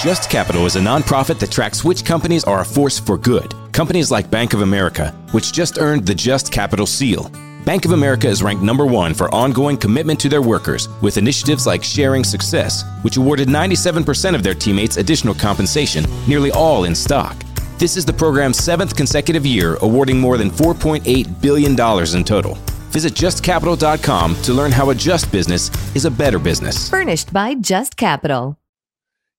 [0.00, 3.54] Just Capital is a nonprofit that tracks which companies are a force for good.
[3.72, 7.30] Companies like Bank of America, which just earned the Just Capital seal.
[7.64, 11.66] Bank of America is ranked number one for ongoing commitment to their workers with initiatives
[11.66, 17.36] like Sharing Success, which awarded 97% of their teammates additional compensation, nearly all in stock.
[17.78, 22.54] This is the program's seventh consecutive year, awarding more than $4.8 billion in total.
[22.92, 26.88] Visit justcapital.com to learn how a just business is a better business.
[26.88, 28.56] Furnished by Just Capital.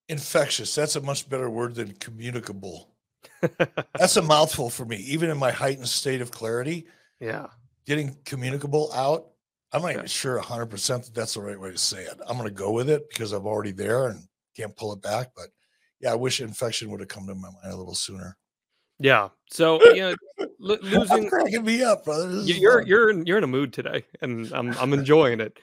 [0.07, 0.73] Infectious.
[0.75, 2.87] That's a much better word than communicable.
[3.97, 4.97] That's a mouthful for me.
[4.97, 6.85] Even in my heightened state of clarity,
[7.19, 7.47] Yeah.
[7.85, 9.27] Getting communicable out,
[9.73, 12.19] I'm not even sure 100% that that's the right way to say it.
[12.27, 15.31] I'm going to go with it because I'm already there and can't pull it back.
[15.35, 15.47] But
[16.01, 18.37] yeah, I wish infection would have come to my mind a little sooner.
[18.99, 19.29] Yeah.
[19.49, 20.15] So, you know,
[20.59, 22.27] lo- losing cracking me up, brother.
[22.27, 25.57] This you're you're in, you're in a mood today, and I'm I'm enjoying it.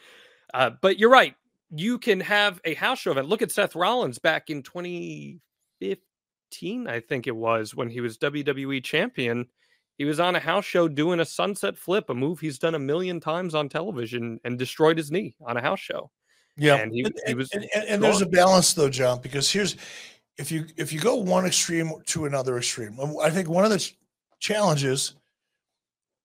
[0.53, 1.37] Uh, but you're right.
[1.71, 3.29] You can have a house show event.
[3.29, 8.83] Look at Seth Rollins back in 2015, I think it was, when he was WWE
[8.83, 9.47] champion.
[9.99, 12.79] He was on a house show doing a sunset flip, a move he's done a
[12.79, 16.11] million times on television, and destroyed his knee on a house show.
[16.57, 19.77] Yeah, and he- he was and, and- and there's a balance though, Jon, because here's
[20.39, 23.79] if you if you go one extreme to another extreme, I think one of the
[23.81, 23.97] ch-
[24.39, 25.15] challenges,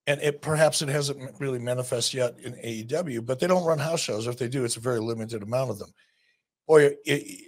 [0.06, 4.02] and it perhaps it hasn't really manifest yet in AEW, but they don't run house
[4.02, 4.28] shows.
[4.28, 5.92] If they do, it's a very limited amount of them.
[6.68, 7.42] Boy, it-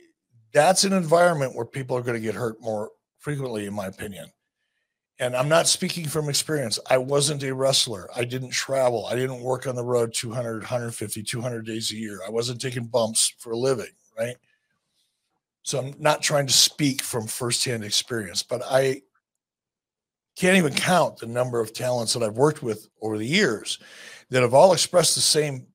[0.53, 4.31] that's an environment where people are going to get hurt more frequently, in my opinion.
[5.19, 6.77] And I'm not speaking from experience.
[6.89, 8.09] I wasn't a wrestler.
[8.13, 9.05] I didn't travel.
[9.05, 12.19] I didn't work on the road 200, 150, 200 days a year.
[12.25, 14.35] I wasn't taking bumps for a living, right?
[15.63, 19.01] So I'm not trying to speak from firsthand experience, but I
[20.35, 23.79] can't even count the number of talents that I've worked with over the years
[24.29, 25.65] that have all expressed the same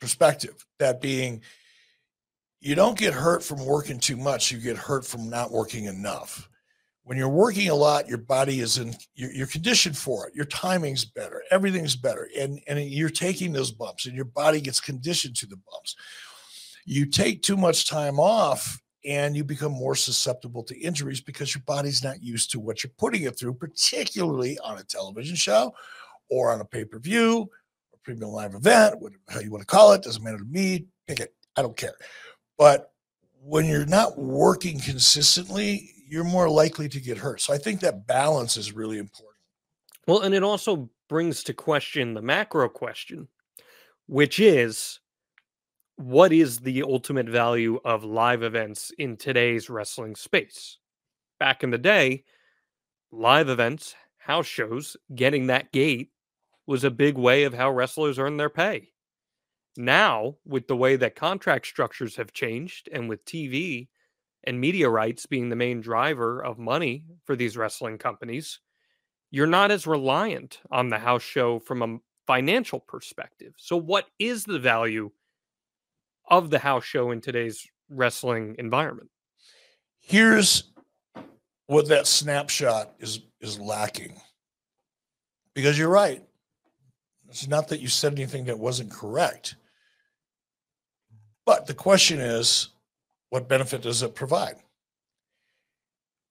[0.00, 1.42] perspective that being
[2.60, 6.48] you don't get hurt from working too much, you get hurt from not working enough
[7.04, 10.34] when you're working a lot, your body is in you're, you're conditioned for it.
[10.34, 14.80] Your timing's better, everything's better, and and you're taking those bumps, and your body gets
[14.80, 15.96] conditioned to the bumps.
[16.86, 21.62] You take too much time off, and you become more susceptible to injuries because your
[21.66, 25.74] body's not used to what you're putting it through, particularly on a television show,
[26.30, 27.50] or on a pay per view,
[27.92, 30.02] or premium live event, whatever how you want to call it.
[30.02, 30.86] Doesn't matter to me.
[31.06, 31.34] Pick it.
[31.54, 31.96] I don't care.
[32.56, 32.92] But
[33.42, 37.40] when you're not working consistently, you're more likely to get hurt.
[37.40, 39.34] So I think that balance is really important.
[40.06, 43.26] Well, and it also brings to question the macro question,
[44.06, 45.00] which is
[45.96, 50.78] what is the ultimate value of live events in today's wrestling space?
[51.40, 52.22] Back in the day,
[53.10, 56.10] live events, house shows, getting that gate
[56.66, 58.90] was a big way of how wrestlers earn their pay.
[59.76, 63.88] Now, with the way that contract structures have changed and with TV
[64.44, 68.60] and media rights being the main driver of money for these wrestling companies,
[69.30, 73.54] you're not as reliant on the house show from a financial perspective.
[73.56, 75.10] So, what is the value
[76.28, 79.10] of the house show in today's wrestling environment?
[80.00, 80.64] Here's
[81.66, 84.20] what that snapshot is is lacking.
[85.54, 86.22] Because you're right.
[87.28, 89.56] It's not that you said anything that wasn't correct.
[91.46, 92.70] But the question is,
[93.34, 94.54] what benefit does it provide?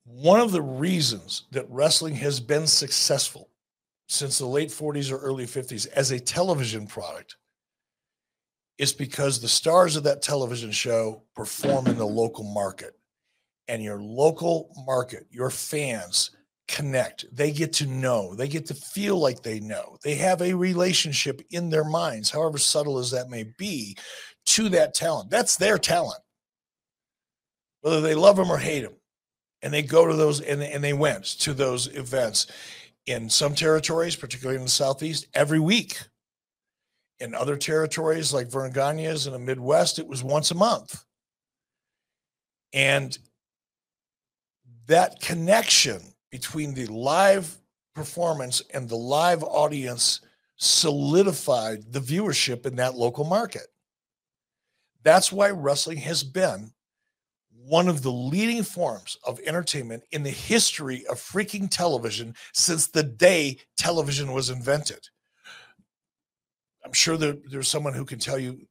[0.05, 3.49] One of the reasons that wrestling has been successful
[4.07, 7.35] since the late 40s or early 50s as a television product
[8.77, 12.93] is because the stars of that television show perform in the local market.
[13.67, 16.31] And your local market, your fans
[16.69, 17.25] connect.
[17.35, 18.33] They get to know.
[18.33, 19.97] They get to feel like they know.
[20.05, 23.97] They have a relationship in their minds, however subtle as that may be,
[24.45, 25.29] to that talent.
[25.29, 26.22] That's their talent.
[27.83, 28.95] Whether they love them or hate them.
[29.61, 32.47] And they go to those and, and they went to those events
[33.05, 35.99] in some territories, particularly in the Southeast, every week.
[37.19, 41.03] In other territories like Gagne's in the Midwest, it was once a month.
[42.73, 43.17] And
[44.87, 47.57] that connection between the live
[47.93, 50.21] performance and the live audience
[50.55, 53.67] solidified the viewership in that local market.
[55.03, 56.72] That's why wrestling has been
[57.65, 63.03] one of the leading forms of entertainment in the history of freaking television since the
[63.03, 65.07] day television was invented.
[66.83, 68.67] I'm sure that there's someone who can tell you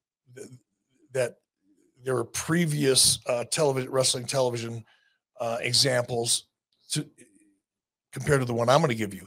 [1.12, 1.36] that
[2.04, 4.84] there were previous uh, television wrestling television
[5.40, 6.44] uh, examples
[6.90, 7.06] to
[8.12, 9.26] compared to the one I'm going to give you.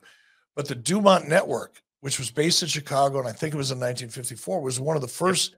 [0.56, 3.78] But the DuMont Network, which was based in Chicago, and I think it was in
[3.80, 5.56] 1954, was one of the first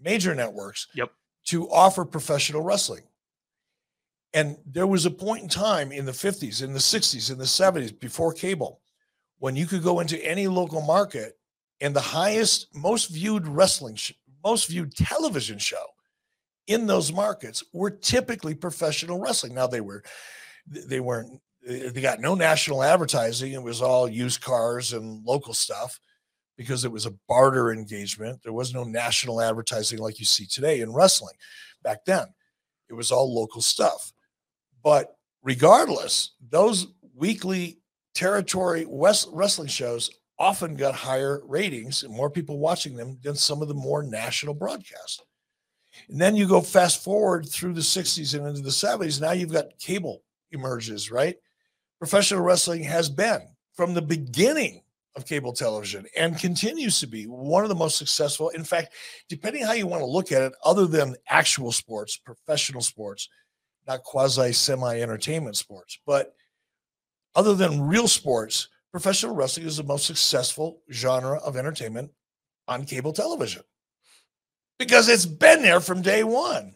[0.00, 1.10] major networks Yep.
[1.48, 3.02] to offer professional wrestling.
[4.34, 7.44] And there was a point in time in the 50s, in the 60s, in the
[7.44, 8.80] 70s, before cable,
[9.38, 11.38] when you could go into any local market
[11.80, 14.12] and the highest, most viewed wrestling, sh-
[14.44, 15.84] most viewed television show
[16.66, 19.54] in those markets were typically professional wrestling.
[19.54, 20.02] Now they were,
[20.66, 23.52] they weren't, eh, they got no national advertising.
[23.52, 25.98] It was all used cars and local stuff
[26.56, 28.40] because it was a barter engagement.
[28.42, 31.34] There was no national advertising like you see today in wrestling.
[31.82, 32.26] Back then,
[32.88, 34.11] it was all local stuff.
[34.82, 37.78] But regardless, those weekly
[38.14, 43.62] territory west wrestling shows often got higher ratings and more people watching them than some
[43.62, 45.20] of the more national broadcasts.
[46.08, 49.20] And then you go fast forward through the 60s and into the 70s.
[49.20, 51.36] Now you've got cable emerges, right?
[51.98, 53.40] Professional wrestling has been
[53.74, 54.82] from the beginning
[55.14, 58.48] of cable television and continues to be one of the most successful.
[58.50, 58.94] In fact,
[59.28, 63.28] depending how you want to look at it, other than actual sports, professional sports,
[63.86, 66.34] not quasi semi entertainment sports, but
[67.34, 72.10] other than real sports, professional wrestling is the most successful genre of entertainment
[72.68, 73.62] on cable television
[74.78, 76.74] because it's been there from day one.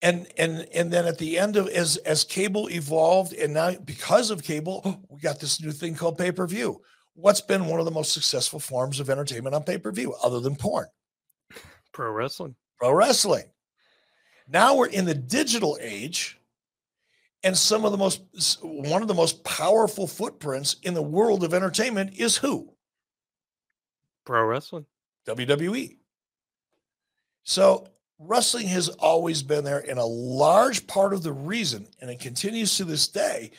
[0.00, 4.30] And and and then at the end of as as cable evolved, and now because
[4.30, 6.80] of cable, oh, we got this new thing called pay per view.
[7.14, 10.40] What's been one of the most successful forms of entertainment on pay per view, other
[10.40, 10.86] than porn?
[11.92, 12.56] Pro wrestling.
[12.78, 13.44] Pro wrestling.
[14.48, 16.38] Now we're in the digital age,
[17.42, 18.22] and some of the most
[18.62, 22.72] one of the most powerful footprints in the world of entertainment is who?
[24.24, 24.86] Pro wrestling.
[25.26, 25.96] WWE.
[27.44, 32.20] So wrestling has always been there, and a large part of the reason, and it
[32.20, 33.50] continues to this day,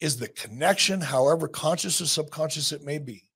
[0.00, 3.28] is the connection, however conscious or subconscious it may be,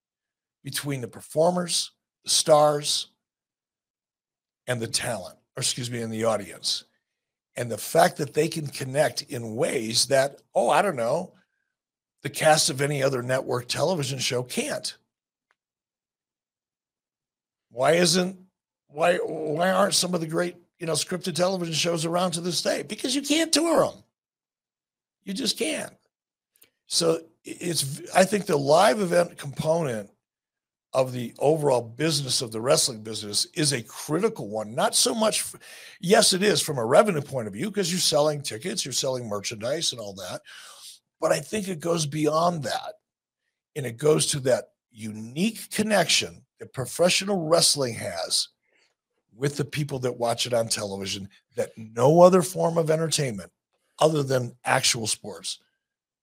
[0.63, 1.91] between the performers,
[2.25, 3.09] the stars,
[4.67, 6.85] and the talent, or excuse me, in the audience.
[7.57, 11.33] And the fact that they can connect in ways that, oh, I don't know,
[12.23, 14.97] the cast of any other network television show can't.
[17.71, 18.39] Why isn't
[18.89, 22.63] why why aren't some of the great you know scripted television shows around to this
[22.63, 22.83] day?
[22.83, 24.05] Because you can't tour them.
[25.25, 25.95] You just can't.
[26.87, 30.11] So it's I think the live event component
[30.95, 34.75] of the overall business of the wrestling business is a critical one.
[34.75, 35.45] Not so much,
[36.01, 39.27] yes, it is from a revenue point of view because you're selling tickets, you're selling
[39.27, 40.43] merchandise and all that.
[41.21, 42.95] But I think it goes beyond that,
[43.75, 48.49] and it goes to that unique connection that professional wrestling has
[49.35, 53.51] with the people that watch it on television that no other form of entertainment
[53.99, 55.59] other than actual sports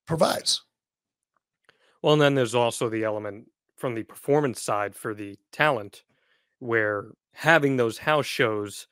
[0.05, 0.63] provides.
[2.01, 3.47] Well, and then there's also the element
[3.80, 6.04] from the performance side for the talent
[6.60, 8.88] where having those house shows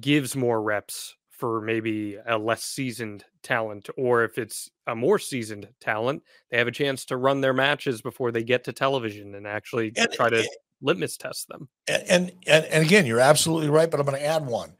[0.00, 5.68] gives more reps for maybe a less seasoned talent or if it's a more seasoned
[5.80, 9.46] talent they have a chance to run their matches before they get to television and
[9.46, 10.46] actually And- try to eh,
[10.80, 14.24] litmus test them and and and, and again, you're absolutely right, but I'm going to
[14.26, 14.74] add one.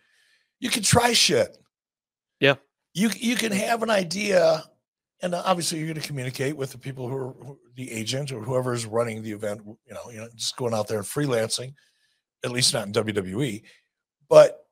[0.60, 1.56] You can try shit.
[2.38, 2.54] Yeah.
[2.94, 4.62] You you can have an idea,
[5.22, 8.32] and uh, obviously you're going to communicate with the people who are who- the agent
[8.32, 9.62] or whoever is running the event.
[9.64, 11.74] You know, you know, just going out there and freelancing,
[12.44, 13.62] at least not in WWE,
[14.28, 14.66] but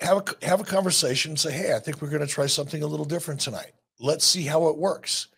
[0.00, 2.82] have a have a conversation and say, hey, I think we're going to try something
[2.82, 3.72] a little different tonight.
[4.00, 5.28] Let's see how it works,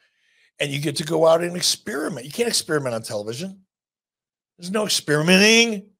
[0.61, 2.25] and you get to go out and experiment.
[2.25, 3.61] You can't experiment on television.
[4.59, 5.91] There's no experimenting,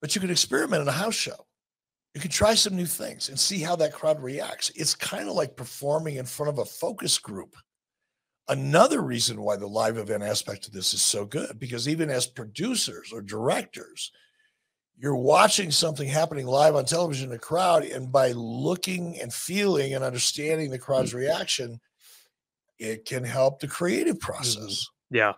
[0.00, 1.46] but you can experiment in a house show.
[2.14, 4.70] You can try some new things and see how that crowd reacts.
[4.76, 7.56] It's kind of like performing in front of a focus group.
[8.48, 12.26] Another reason why the live event aspect of this is so good, because even as
[12.26, 14.12] producers or directors,
[14.96, 19.94] you're watching something happening live on television in a crowd, and by looking and feeling
[19.94, 21.18] and understanding the crowd's mm-hmm.
[21.18, 21.80] reaction,
[22.78, 24.32] it can help the creative mm-hmm.
[24.32, 24.86] process.
[25.10, 25.32] Yeah.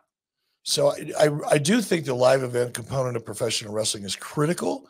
[0.65, 4.87] So I, I, I do think the live event component of professional wrestling is critical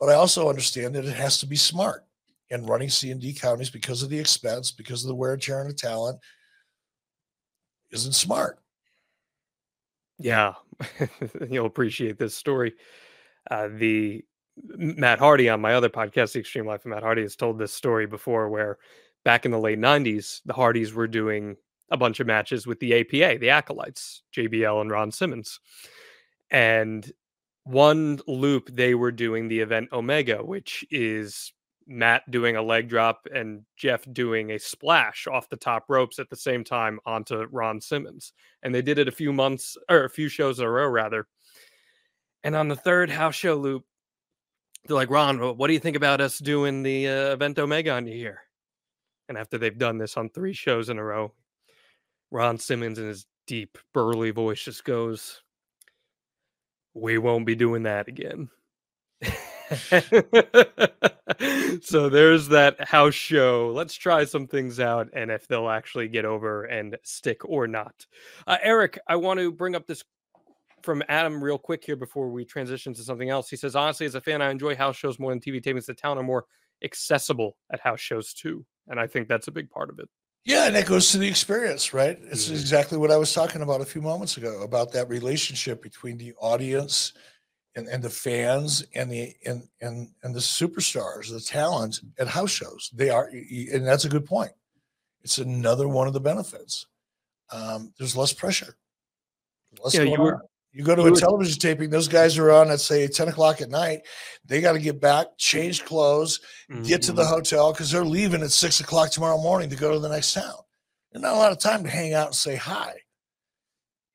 [0.00, 2.04] but I also understand that it has to be smart.
[2.48, 5.42] And running C and D counties because of the expense, because of the wear and
[5.42, 6.20] tear on the talent,
[7.90, 8.60] isn't smart.
[10.18, 10.54] Yeah,
[11.50, 12.74] you'll appreciate this story.
[13.50, 14.24] Uh, the
[14.56, 17.72] Matt Hardy on my other podcast, The Extreme Life of Matt Hardy, has told this
[17.72, 18.78] story before where
[19.24, 21.56] back in the late 90s, the Hardys were doing
[21.90, 25.60] a bunch of matches with the APA, the Acolytes, JBL and Ron Simmons.
[26.50, 27.10] And
[27.66, 31.52] one loop they were doing the event Omega, which is
[31.88, 36.30] Matt doing a leg drop and Jeff doing a splash off the top ropes at
[36.30, 38.32] the same time onto Ron Simmons.
[38.62, 41.26] And they did it a few months or a few shows in a row, rather.
[42.44, 43.84] And on the third house show loop,
[44.86, 48.06] they're like, Ron, what do you think about us doing the uh, event Omega on
[48.06, 48.42] you here?
[49.28, 51.32] And after they've done this on three shows in a row,
[52.30, 55.42] Ron Simmons in his deep, burly voice just goes,
[56.96, 58.48] we won't be doing that again.
[61.82, 63.70] so there's that house show.
[63.74, 68.06] Let's try some things out and if they'll actually get over and stick or not.
[68.46, 70.02] Uh, Eric, I want to bring up this
[70.82, 73.50] from Adam real quick here before we transition to something else.
[73.50, 75.86] He says, honestly, as a fan, I enjoy house shows more than TV tapings.
[75.86, 76.46] The town are more
[76.82, 78.64] accessible at house shows too.
[78.88, 80.08] And I think that's a big part of it.
[80.46, 82.16] Yeah, and that goes to the experience, right?
[82.22, 82.54] It's mm-hmm.
[82.54, 86.34] exactly what I was talking about a few moments ago about that relationship between the
[86.38, 87.14] audience
[87.74, 92.52] and, and the fans and the and and and the superstars, the talent at house
[92.52, 92.92] shows.
[92.94, 94.52] They are, and that's a good point.
[95.24, 96.86] It's another one of the benefits.
[97.50, 98.76] Um, there's less pressure.
[99.82, 100.42] Less yeah, you were
[100.76, 103.70] you go to a television taping, those guys are on at say 10 o'clock at
[103.70, 104.02] night.
[104.44, 106.82] They got to get back, change clothes, mm-hmm.
[106.82, 107.32] get to the mm-hmm.
[107.32, 110.52] hotel because they're leaving at six o'clock tomorrow morning to go to the next town.
[111.10, 112.92] There's not a lot of time to hang out and say hi.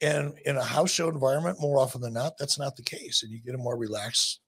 [0.02, 3.24] And in a house show environment, more often than not, that's not the case.
[3.24, 4.40] And you get a more relaxed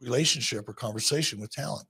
[0.00, 1.88] relationship or conversation with talent.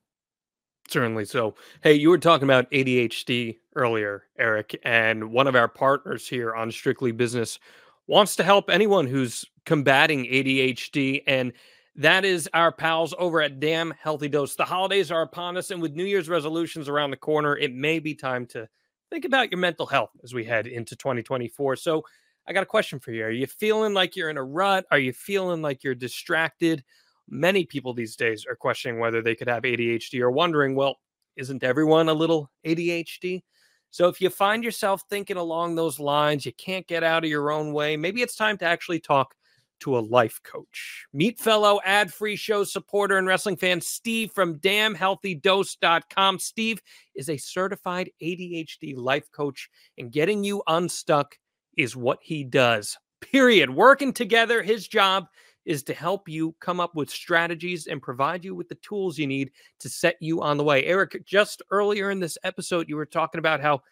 [0.89, 1.57] Certainly so.
[1.83, 6.73] Hey, you were talking about ADHD earlier, Eric, and one of our partners here on
[6.73, 7.59] Strictly Business
[8.07, 11.23] wants to help anyone who's combating ADHD.
[11.27, 11.53] And
[11.97, 14.55] that is our pals over at Damn Healthy Dose.
[14.55, 17.99] The holidays are upon us, and with New Year's resolutions around the corner, it may
[17.99, 18.69] be time to
[19.11, 21.77] think about your mental health as we head into 2024.
[21.77, 22.05] So,
[22.49, 23.25] I got a question for you.
[23.25, 24.87] Are you feeling like you're in a rut?
[24.93, 26.85] Are you feeling like you're distracted?
[27.29, 31.01] Many people these days are questioning whether they could have ADHD or wondering, well,
[31.35, 33.43] isn't everyone a little ADHD?
[33.91, 37.51] So if you find yourself thinking along those lines, you can't get out of your
[37.51, 39.35] own way, maybe it's time to actually talk
[39.81, 41.07] to a life coach.
[41.13, 46.39] Meet fellow ad free show supporter and wrestling fan Steve from damnhealthydose.com.
[46.39, 46.81] Steve
[47.15, 49.69] is a certified ADHD life coach,
[49.99, 51.39] and getting you unstuck
[51.77, 52.97] is what he does.
[53.21, 53.71] Period.
[53.71, 55.27] Working together, his job
[55.67, 59.27] is to help you come up with strategies and provide you with the tools you
[59.27, 59.51] need
[59.81, 60.85] to set you on the way.
[60.85, 63.83] Eric, just earlier in this episode, you were talking about how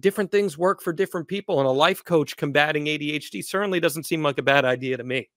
[0.00, 4.22] different things work for different people, and a life coach combating ADHD certainly doesn't seem
[4.22, 5.30] like a bad idea to me.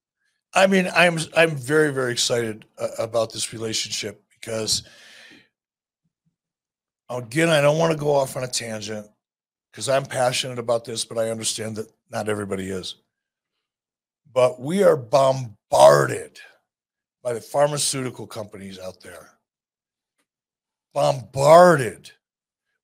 [0.53, 4.84] I mean, I'm I'm very very excited uh, about this relationship because
[7.09, 9.07] again, I don't want to go off on a tangent
[9.72, 12.95] because I'm passionate about this, but I understand that not everybody is.
[14.34, 14.97] But we are
[15.70, 16.39] bombarded
[17.24, 19.32] by the pharmaceutical companies out there,
[20.93, 22.11] bombarded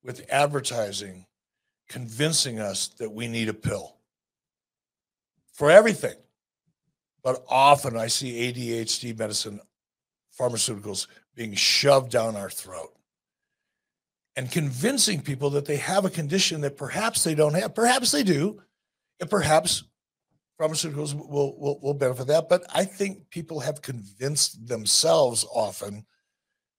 [0.03, 1.25] with advertising
[1.88, 3.97] convincing us that we need a pill
[5.53, 6.15] for everything.
[7.23, 9.59] But often I see ADHD medicine
[10.39, 12.93] pharmaceuticals being shoved down our throat
[14.36, 17.73] and convincing people that they have a condition that perhaps they don't have.
[17.73, 18.61] Perhaps they do,
[19.19, 19.83] and perhaps
[20.60, 22.49] pharmaceuticals will, will, will benefit that.
[22.49, 26.06] But I think people have convinced themselves often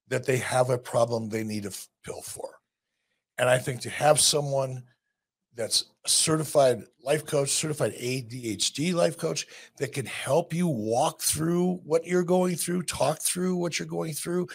[0.09, 1.73] that they have a problem they need a
[2.05, 2.61] pill for.
[3.39, 4.83] And I think to have someone
[5.55, 9.47] that's a certified life coach, certified ADHD life coach
[9.79, 14.13] that can help you walk through what you're going through, talk through what you're going
[14.13, 14.47] through,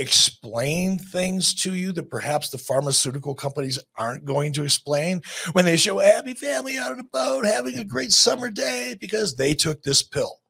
[0.00, 5.20] explain things to you that perhaps the pharmaceutical companies aren't going to explain
[5.52, 8.96] when they show a happy family out on a boat having a great summer day
[8.98, 10.40] because they took this pill.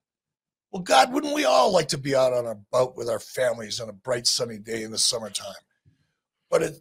[0.71, 3.81] Well, God, wouldn't we all like to be out on a boat with our families
[3.81, 5.53] on a bright sunny day in the summertime?
[6.49, 6.77] But it,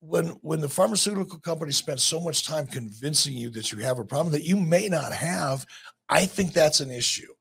[0.00, 4.04] when when the pharmaceutical company spends so much time convincing you that you have a
[4.04, 5.64] problem that you may not have,
[6.08, 7.32] I think that's an issue.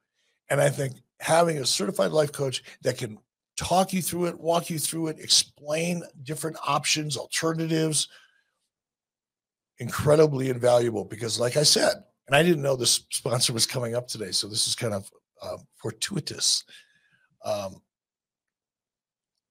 [0.49, 3.17] And I think having a certified life coach that can
[3.57, 8.07] talk you through it, walk you through it, explain different options, alternatives,
[9.79, 14.07] incredibly invaluable because like I said, and I didn't know this sponsor was coming up
[14.07, 15.09] today, so this is kind of
[15.41, 16.63] uh, fortuitous.
[17.43, 17.81] Um,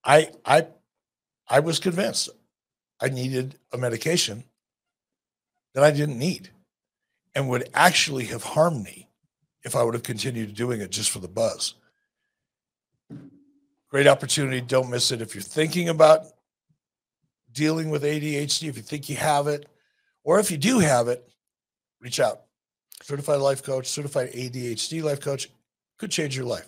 [0.05, 0.67] I I
[1.49, 2.29] I was convinced
[3.01, 4.45] I needed a medication
[5.75, 6.51] that I didn't need
[7.35, 9.09] and would actually have harmed me
[9.63, 11.75] if I would have continued doing it just for the buzz.
[13.89, 14.61] Great opportunity.
[14.61, 15.21] Don't miss it.
[15.21, 16.27] If you're thinking about
[17.53, 19.67] dealing with ADHD, if you think you have it,
[20.25, 21.29] or if you do have it,
[22.01, 22.43] reach out.
[23.03, 25.51] Certified life coach, certified ADHD life coach
[25.99, 26.67] could change your life.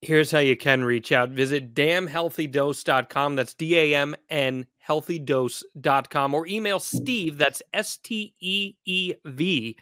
[0.00, 1.30] Here's how you can reach out.
[1.30, 3.36] Visit damnhealthydose.com.
[3.36, 9.76] That's D A M N healthydose.com or email Steve, that's S T E E V,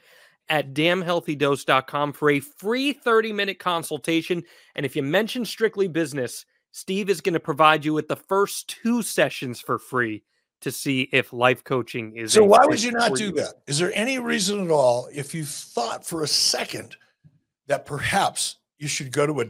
[0.49, 4.43] at damnhealthydose.com for a free 30 minute consultation.
[4.75, 6.45] And if you mention strictly business,
[6.77, 10.23] Steve is going to provide you with the first two sessions for free
[10.61, 12.35] to see if life coaching is.
[12.35, 13.55] So, why would you not do that?
[13.67, 16.95] Is there any reason at all, if you thought for a second
[17.67, 19.47] that perhaps you should go to a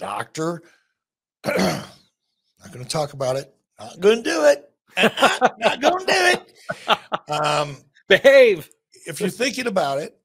[0.00, 0.64] doctor.
[1.46, 1.86] not
[2.72, 3.54] going to talk about it.
[3.78, 4.68] Not going to do it.
[4.96, 6.40] not going to do
[6.88, 7.30] it.
[7.30, 7.76] Um,
[8.08, 8.68] Behave.
[9.06, 10.18] If you're thinking about it,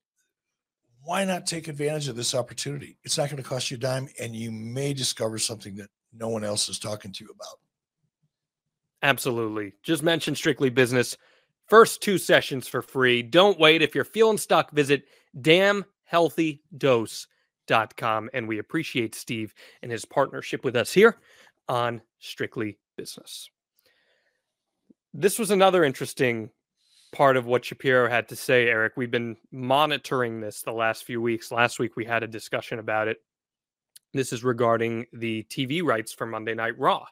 [1.03, 2.97] why not take advantage of this opportunity?
[3.03, 6.29] It's not going to cost you a dime, and you may discover something that no
[6.29, 7.59] one else is talking to you about.
[9.01, 9.73] Absolutely.
[9.83, 11.17] Just mention strictly business.
[11.67, 13.21] First two sessions for free.
[13.21, 13.81] Don't wait.
[13.81, 15.03] If you're feeling stuck, visit
[15.41, 16.61] Damn Healthy
[17.97, 21.17] com, and we appreciate Steve and his partnership with us here
[21.67, 23.49] on Strictly Business.
[25.13, 26.49] This was another interesting
[27.11, 28.93] part of what Shapiro had to say, Eric.
[28.97, 31.51] We've been monitoring this the last few weeks.
[31.51, 33.17] Last week we had a discussion about it.
[34.13, 37.07] This is regarding the TV rights for Monday Night Raw.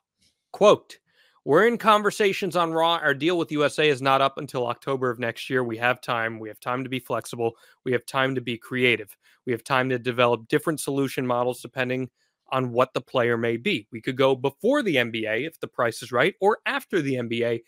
[0.53, 0.99] Quote,
[1.43, 2.97] we're in conversations on Raw.
[2.97, 5.63] Our deal with USA is not up until October of next year.
[5.63, 6.37] We have time.
[6.37, 7.53] We have time to be flexible.
[7.83, 9.17] We have time to be creative.
[9.47, 12.11] We have time to develop different solution models depending
[12.51, 13.87] on what the player may be.
[13.91, 17.61] We could go before the NBA if the price is right, or after the NBA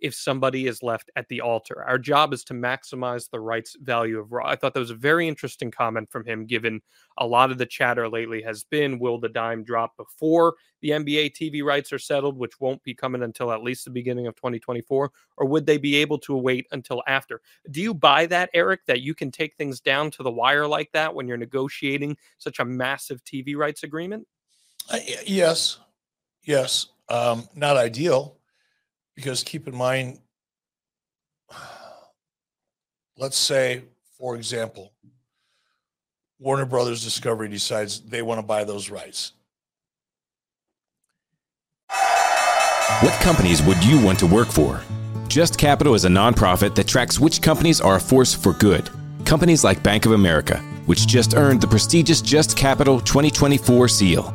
[0.00, 1.84] if somebody is left at the altar.
[1.86, 4.46] Our job is to maximize the rights value of Raw.
[4.46, 6.80] I thought that was a very interesting comment from him, given
[7.18, 11.32] a lot of the chatter lately has been will the dime drop before the NBA
[11.32, 15.10] TV rights are settled, which won't be coming until at least the beginning of 2024,
[15.36, 17.40] or would they be able to wait until after?
[17.70, 20.90] Do you buy that, Eric, that you can take things down to the wire like
[20.92, 24.26] that when you're negotiating such a massive TV rights agreement?
[24.90, 25.78] Uh, yes.
[26.42, 26.86] Yes.
[27.08, 28.39] Um, not ideal
[29.20, 30.18] because keep in mind,
[33.18, 33.82] let's say,
[34.16, 34.92] for example,
[36.38, 39.32] Warner Brothers Discovery decides they want to buy those rights.
[43.00, 44.80] What companies would you want to work for?
[45.28, 48.88] Just Capital is a nonprofit that tracks which companies are a force for good.
[49.26, 54.34] Companies like Bank of America, which just earned the prestigious Just Capital 2024 seal.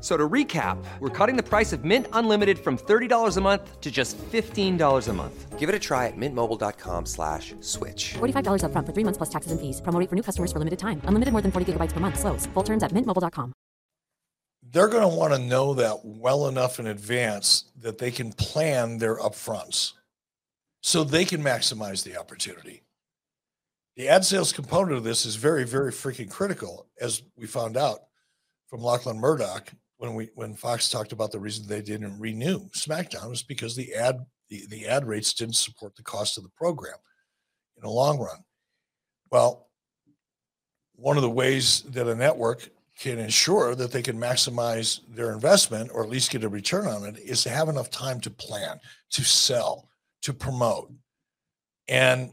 [0.00, 3.90] So to recap, we're cutting the price of Mint Unlimited from $30 a month to
[3.90, 5.58] just $15 a month.
[5.58, 8.14] Give it a try at mintmobile.com slash switch.
[8.14, 9.82] $45 up front for three months plus taxes and fees.
[9.82, 11.02] Promo for new customers for limited time.
[11.04, 12.18] Unlimited more than 40 gigabytes per month.
[12.18, 12.46] Slows.
[12.54, 13.52] Full terms at mintmobile.com.
[14.72, 18.98] They're going to want to know that well enough in advance that they can plan
[18.98, 19.94] their upfronts
[20.80, 22.82] so they can maximize the opportunity.
[23.96, 27.98] The ad sales component of this is very, very freaking critical, as we found out
[28.68, 33.28] from Lachlan Murdoch when we when Fox talked about the reason they didn't renew SmackDown
[33.28, 36.96] was because the ad the, the ad rates didn't support the cost of the program
[37.76, 38.38] in the long run.
[39.30, 39.68] Well,
[40.96, 45.90] one of the ways that a network can ensure that they can maximize their investment
[45.92, 48.80] or at least get a return on it is to have enough time to plan,
[49.10, 49.90] to sell,
[50.22, 50.90] to promote.
[51.88, 52.32] And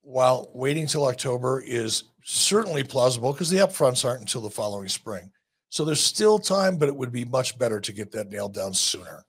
[0.00, 5.30] while waiting till October is certainly plausible because the upfronts aren't until the following spring.
[5.70, 8.74] So there's still time, but it would be much better to get that nailed down
[8.74, 9.24] sooner.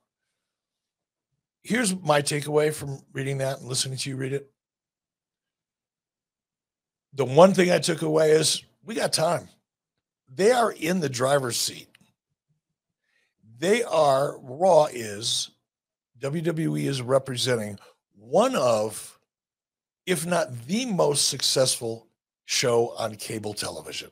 [1.61, 4.49] Here's my takeaway from reading that and listening to you read it.
[7.13, 9.49] The one thing I took away is we got time.
[10.33, 11.87] They are in the driver's seat.
[13.57, 15.51] They are, Raw is,
[16.19, 17.77] WWE is representing
[18.15, 19.19] one of,
[20.05, 22.07] if not the most successful
[22.45, 24.11] show on cable television.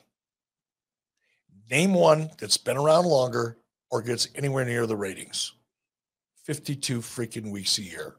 [1.70, 3.58] Name one that's been around longer
[3.90, 5.54] or gets anywhere near the ratings.
[6.46, 8.16] 52 freaking weeks a year.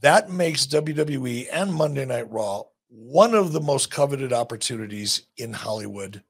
[0.00, 6.22] That makes WWE and Monday Night Raw one of the most coveted opportunities in Hollywood,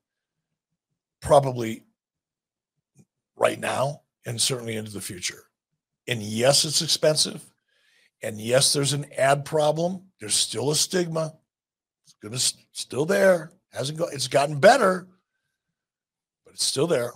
[1.21, 1.85] probably
[3.37, 5.45] right now and certainly into the future.
[6.09, 7.45] And yes, it's expensive.
[8.23, 10.05] And yes, there's an ad problem.
[10.19, 11.35] There's still a stigma.
[12.05, 12.39] It's gonna
[12.73, 13.53] still there.
[13.73, 14.13] Hasn't got.
[14.13, 15.07] It's gotten better,
[16.47, 17.13] but it's still there.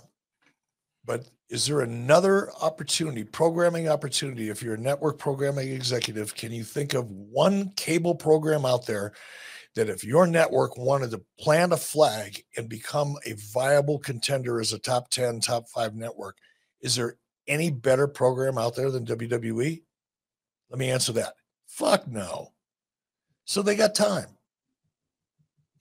[1.03, 4.49] But is there another opportunity, programming opportunity?
[4.49, 9.13] If you're a network programming executive, can you think of one cable program out there
[9.75, 14.73] that if your network wanted to plant a flag and become a viable contender as
[14.73, 16.37] a top 10, top five network,
[16.81, 17.17] is there
[17.47, 19.81] any better program out there than WWE?
[20.69, 21.33] Let me answer that.
[21.67, 22.49] Fuck no.
[23.45, 24.37] So they got time.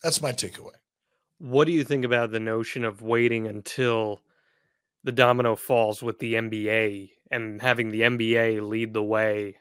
[0.02, 0.79] That's my takeaway.
[1.40, 4.20] What do you think about the notion of waiting until
[5.04, 9.56] the domino falls with the NBA and having the NBA lead the way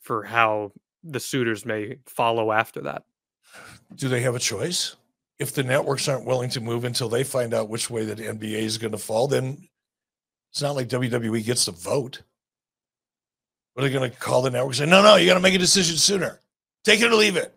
[0.00, 3.04] for how the suitors may follow after that?
[3.94, 4.96] Do they have a choice?
[5.38, 8.60] If the networks aren't willing to move until they find out which way the NBA
[8.60, 9.68] is going to fall, then
[10.52, 12.22] it's not like WWE gets to vote.
[13.74, 15.54] Are they going to call the network and say, no, no, you got to make
[15.54, 16.42] a decision sooner?
[16.84, 17.54] Take it or leave it.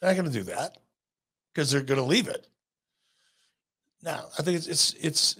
[0.00, 0.78] They're not going to do that
[1.54, 2.48] because they're going to leave it.
[4.06, 5.36] Now, I think it's, it's, it's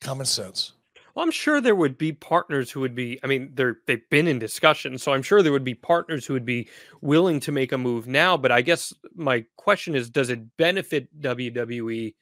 [0.00, 0.72] common sense.
[1.14, 3.18] Well, I'm sure there would be partners who would be.
[3.24, 6.32] I mean, they're they've been in discussion, so I'm sure there would be partners who
[6.34, 6.68] would be
[7.00, 8.36] willing to make a move now.
[8.36, 12.14] But I guess my question is, does it benefit WWE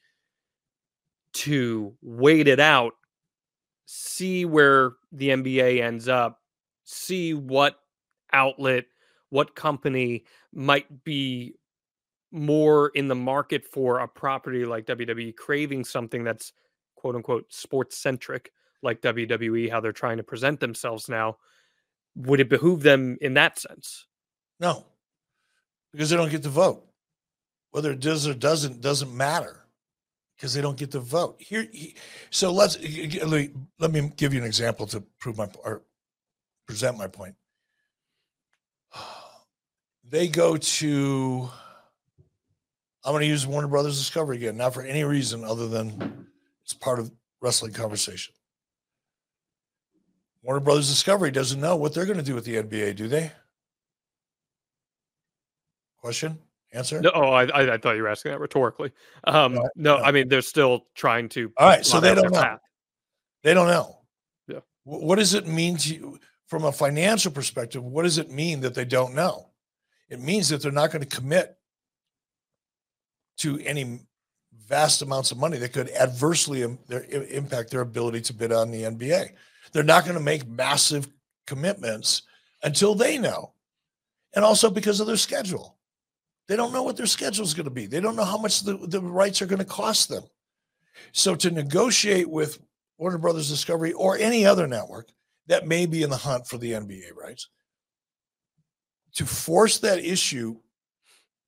[1.33, 2.93] to wait it out,
[3.85, 6.41] see where the NBA ends up,
[6.83, 7.79] see what
[8.33, 8.85] outlet,
[9.29, 11.53] what company might be
[12.31, 16.53] more in the market for a property like WWE, craving something that's
[16.95, 18.51] quote unquote sports centric
[18.81, 21.37] like WWE, how they're trying to present themselves now,
[22.15, 24.05] would it behoove them in that sense?
[24.59, 24.85] No,
[25.91, 26.83] because they don't get to vote.
[27.71, 29.65] Whether it does or doesn't doesn't matter
[30.35, 31.35] because they don't get to vote.
[31.39, 31.67] Here,
[32.29, 32.77] so let's
[33.79, 35.83] let me give you an example to prove my or
[36.65, 37.35] present my point.
[40.09, 41.49] They go to.
[43.03, 46.27] I'm going to use Warner Brothers Discovery again, not for any reason other than
[46.63, 48.33] it's part of wrestling conversation.
[50.43, 53.31] Warner Brothers Discovery doesn't know what they're going to do with the NBA, do they?
[55.99, 56.39] Question?
[56.73, 57.01] Answer?
[57.01, 58.91] No, oh, I, I thought you were asking that rhetorically.
[59.23, 61.51] Um, no, no, no, I mean they're still trying to.
[61.57, 62.41] All right, so they don't know.
[62.41, 62.59] Path.
[63.43, 63.99] They don't know.
[64.47, 64.59] Yeah.
[64.83, 67.83] What does it mean to you from a financial perspective?
[67.83, 69.49] What does it mean that they don't know?
[70.09, 71.57] It means that they're not going to commit
[73.37, 73.99] to any
[74.67, 78.71] vast amounts of money that could adversely Im- their, impact their ability to bid on
[78.71, 79.29] the NBA.
[79.71, 81.07] They're not going to make massive
[81.45, 82.23] commitments
[82.63, 83.53] until they know.
[84.35, 85.77] And also because of their schedule.
[86.47, 87.87] They don't know what their schedule is going to be.
[87.87, 90.23] They don't know how much the, the rights are going to cost them.
[91.11, 92.59] So to negotiate with
[92.97, 95.09] Warner Brothers Discovery or any other network
[95.47, 97.49] that may be in the hunt for the NBA rights,
[99.15, 100.57] to force that issue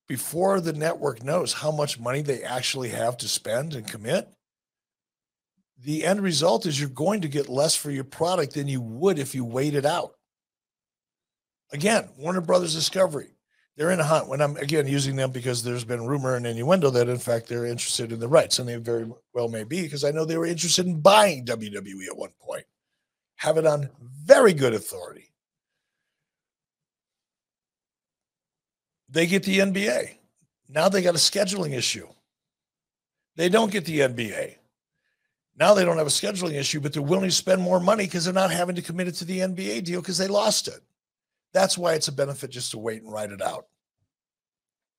[0.10, 4.28] before the network knows how much money they actually have to spend and commit
[5.84, 9.18] the end result is you're going to get less for your product than you would
[9.18, 10.16] if you waited out.
[11.72, 13.30] Again, Warner Brothers Discovery,
[13.78, 14.28] they're in a hunt.
[14.28, 17.66] When I'm again using them because there's been rumor and innuendo that in fact they're
[17.66, 20.46] interested in the rights, and they very well may be because I know they were
[20.46, 22.66] interested in buying WWE at one point.
[23.38, 23.90] Have it on
[24.26, 25.29] very good authority.
[29.10, 30.16] They get the NBA.
[30.68, 32.08] Now they got a scheduling issue.
[33.36, 34.56] They don't get the NBA.
[35.58, 38.26] Now they don't have a scheduling issue, but they're willing to spend more money because
[38.26, 40.80] they're not having to commit it to the NBA deal because they lost it.
[41.54, 43.66] That's why it's a benefit just to wait and write it out.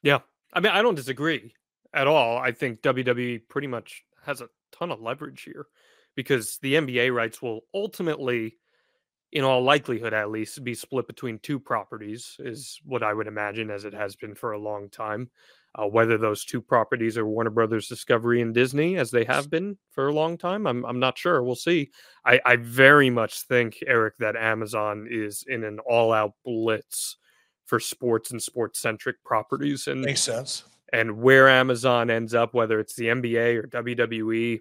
[0.03, 0.19] Yeah.
[0.53, 1.55] I mean, I don't disagree
[1.95, 2.39] at all.
[2.39, 5.67] I think WWE pretty much has a ton of leverage here
[6.17, 8.57] because the NBA rights will ultimately
[9.33, 13.71] in all likelihood at least, be split between two properties, is what I would imagine,
[13.71, 15.31] as it has been for a long time.
[15.77, 19.79] Uh, whether those two properties are Warner Brothers Discovery and Disney, as they have been
[19.93, 21.45] for a long time, I'm I'm not sure.
[21.45, 21.93] We'll see.
[22.25, 27.19] I, I very much think Eric that Amazon is in an all-out blitz
[27.67, 30.65] for sports and sports-centric properties, and Makes sense.
[30.93, 34.59] and where Amazon ends up, whether it's the NBA or WWE,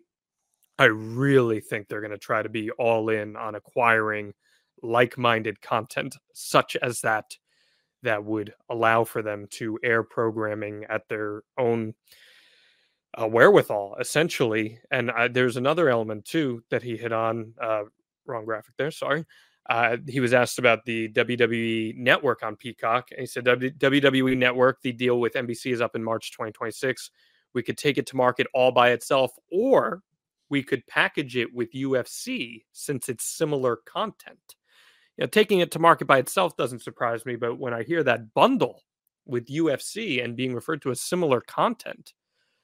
[0.78, 4.34] I really think they're going to try to be all in on acquiring
[4.82, 7.38] like-minded content such as that
[8.02, 11.94] that would allow for them to air programming at their own
[13.20, 17.84] uh, wherewithal essentially and uh, there's another element too that he hit on uh,
[18.26, 19.26] wrong graphic there sorry
[19.70, 23.10] uh, he was asked about the WWE network on Peacock.
[23.12, 27.12] And he said, WWE network, the deal with NBC is up in March 2026.
[27.54, 30.02] We could take it to market all by itself, or
[30.50, 34.56] we could package it with UFC since it's similar content.
[35.20, 38.04] You know, taking it to market by itself doesn't surprise me, but when I hear
[38.04, 38.84] that bundle
[39.26, 42.14] with UFC and being referred to as similar content,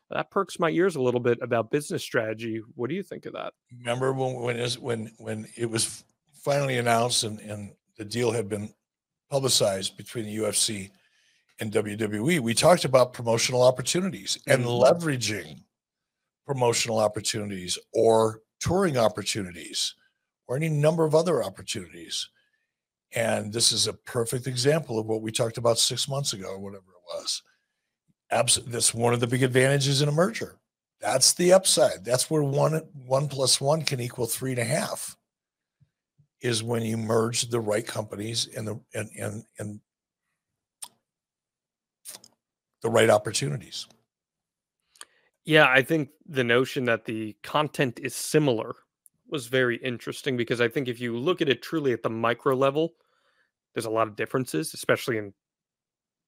[0.09, 2.61] that perks my ears a little bit about business strategy.
[2.75, 3.51] What do you think of that?
[3.77, 8.31] Remember when when it was, when when it was finally announced and, and the deal
[8.31, 8.73] had been
[9.29, 10.91] publicized between the UFC
[11.59, 14.81] and WWE, we talked about promotional opportunities and Mhm.
[14.81, 15.63] leveraging
[16.47, 19.93] promotional opportunities or touring opportunities
[20.47, 22.29] or any number of other opportunities.
[23.15, 26.59] And this is a perfect example of what we talked about six months ago or
[26.59, 27.41] whatever it was.
[28.29, 30.59] Abs- that's one of the big advantages in a merger.
[30.99, 32.03] That's the upside.
[32.03, 35.15] That's where one one plus one can equal three and a half.
[36.41, 39.79] Is when you merge the right companies and the and and and
[42.81, 43.87] the right opportunities.
[45.45, 48.75] Yeah, I think the notion that the content is similar
[49.29, 52.55] was very interesting because I think if you look at it truly at the micro
[52.55, 52.93] level,
[53.75, 55.33] there's a lot of differences, especially in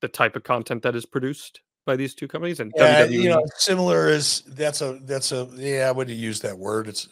[0.01, 2.59] the type of content that is produced by these two companies.
[2.59, 5.87] And Yeah, WWE, you know, similar is that's a that's a yeah.
[5.87, 6.87] I wouldn't use that word.
[6.87, 7.07] It's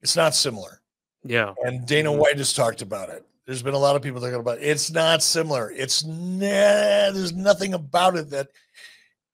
[0.00, 0.80] it's not similar.
[1.24, 2.18] yeah, And Dana Mhm.
[2.18, 3.24] White has talked about it.
[3.46, 4.64] There's been a lot of people talking about it.
[4.64, 5.70] it's not similar.
[5.72, 8.48] It's nah, there's nothing about it that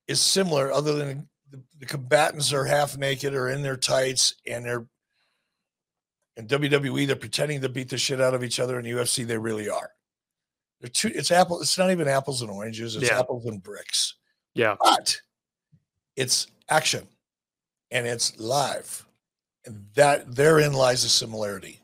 [0.06, 4.64] is similar other than the, the combatants are half naked or in their tights and
[4.64, 4.86] they're
[6.36, 9.36] in WWE they're pretending to beat the shit out of each other in UFC they
[9.38, 9.90] really are.
[10.80, 13.18] They're two it's apple it's not even apples and oranges, it's Yeah.
[13.18, 14.14] apples and bricks.
[14.54, 15.20] yeah, But
[16.16, 17.06] it's action
[17.90, 19.04] and it's live.
[19.64, 21.80] And that therein lies a similarity.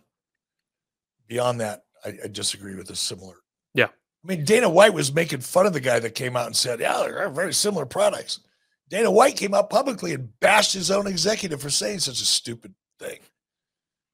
[1.26, 3.36] Beyond that, I, I disagree with the similar.
[3.74, 3.86] Yeah.
[3.86, 6.80] I mean, Dana White was making fun of the guy that came out and said,
[6.80, 8.40] Yeah, they're very similar products.
[8.90, 12.74] Dana White came out publicly and bashed his own executive for saying such a stupid
[12.98, 13.18] thing.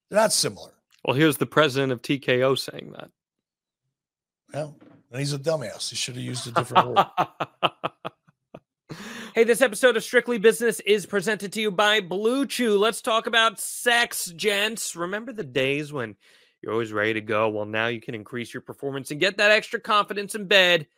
[0.09, 0.71] They're not similar.
[1.05, 3.11] Well, here's the president of TKO saying that.
[4.53, 4.77] Well,
[5.11, 5.91] and he's a dumbass.
[5.91, 7.07] He should have used a different word.
[9.33, 12.77] Hey, this episode of Strictly Business is presented to you by Blue Chew.
[12.77, 14.97] Let's talk about sex, gents.
[14.97, 16.17] Remember the days when
[16.61, 17.49] you're always ready to go?
[17.49, 20.89] Well, now you can increase your performance and get that extra confidence in bed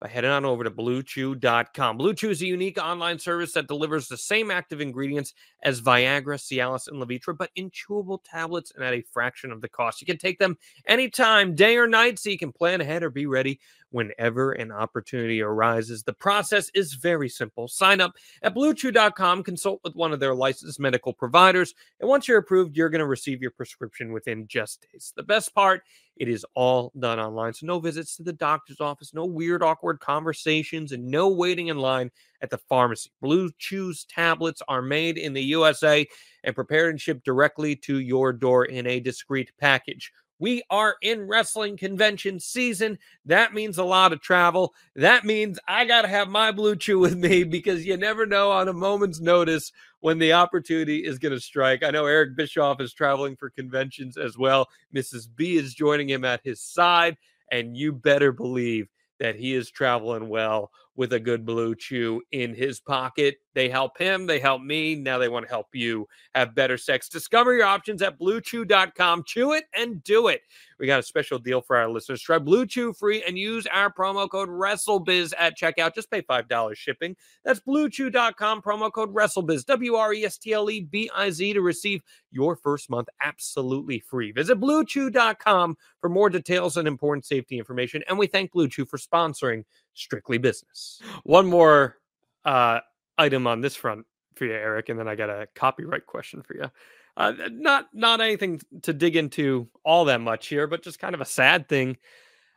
[0.00, 1.96] by heading on over to bluechew.com.
[1.96, 6.36] Blue Chew is a unique online service that delivers the same active ingredients as Viagra,
[6.36, 10.00] Cialis, and Levitra, but in chewable tablets and at a fraction of the cost.
[10.00, 13.26] You can take them anytime, day or night, so you can plan ahead or be
[13.26, 13.58] ready
[13.90, 16.02] whenever an opportunity arises.
[16.02, 17.68] The process is very simple.
[17.68, 22.38] Sign up at bluechew.com, consult with one of their licensed medical providers, and once you're
[22.38, 25.12] approved, you're going to receive your prescription within just days.
[25.16, 25.82] The best part,
[26.16, 27.54] it is all done online.
[27.54, 31.78] So no visits to the doctor's office, no weird, awkward conversations, and no waiting in
[31.78, 32.10] line
[32.42, 33.10] at the pharmacy.
[33.20, 36.06] Blue Chew's tablets are made in the USA
[36.44, 40.12] and prepared and shipped directly to your door in a discreet package.
[40.38, 42.98] We are in wrestling convention season.
[43.24, 44.74] That means a lot of travel.
[44.94, 48.50] That means I got to have my Blue Chew with me because you never know
[48.50, 51.82] on a moment's notice when the opportunity is going to strike.
[51.82, 54.68] I know Eric Bischoff is traveling for conventions as well.
[54.94, 55.28] Mrs.
[55.34, 57.16] B is joining him at his side,
[57.50, 62.52] and you better believe that he is traveling well with a good Blue Chew in
[62.52, 63.36] his pocket.
[63.54, 64.96] They help him, they help me.
[64.96, 67.08] Now they want to help you have better sex.
[67.08, 69.22] Discover your options at bluechew.com.
[69.24, 70.42] Chew it and do it.
[70.78, 72.20] We got a special deal for our listeners.
[72.20, 75.94] Try Blue Chew free and use our promo code WrestleBiz at checkout.
[75.94, 77.16] Just pay $5 shipping.
[77.44, 81.52] That's bluechew.com, promo code WrestleBiz, W R E S T L E B I Z,
[81.52, 84.32] to receive your first month absolutely free.
[84.32, 88.02] Visit bluechew.com for more details and important safety information.
[88.08, 89.64] And we thank Blue Chew for sponsoring
[89.98, 91.00] Strictly Business.
[91.24, 91.96] One more
[92.44, 92.80] uh,
[93.16, 96.54] item on this front for you, Eric, and then I got a copyright question for
[96.54, 96.70] you.
[97.16, 101.20] Uh, not not anything to dig into all that much here, but just kind of
[101.20, 101.96] a sad thing.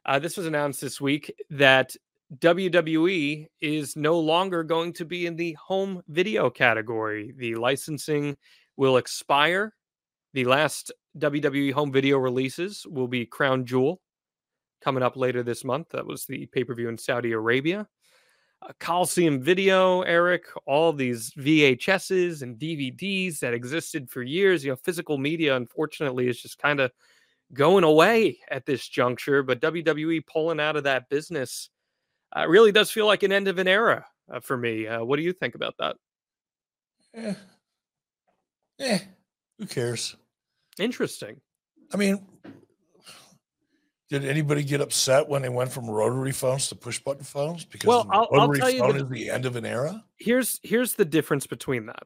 [0.05, 1.95] Uh, this was announced this week that
[2.37, 7.33] WWE is no longer going to be in the home video category.
[7.37, 8.37] The licensing
[8.77, 9.73] will expire.
[10.33, 13.99] The last WWE home video releases will be Crown Jewel
[14.81, 15.89] coming up later this month.
[15.89, 17.87] That was the pay per view in Saudi Arabia.
[18.61, 24.63] Uh, Coliseum Video, Eric, all these VHSs and DVDs that existed for years.
[24.63, 26.91] You know, physical media, unfortunately, is just kind of
[27.53, 29.41] going away at this juncture.
[29.41, 31.69] But WWE pulling out of that business
[32.35, 34.87] uh, really does feel like an end of an era uh, for me.
[34.87, 35.95] Uh, what do you think about that?
[37.15, 37.33] Eh.
[38.79, 38.99] Eh.
[39.57, 40.15] Who cares?
[40.79, 41.41] Interesting.
[41.93, 42.25] I mean,
[44.11, 47.63] did anybody get upset when they went from rotary phones to push button phones?
[47.63, 50.03] Because Well, I'll- I'll rotary you phone the- is the end of an era.
[50.17, 52.03] Here's here's the difference between that,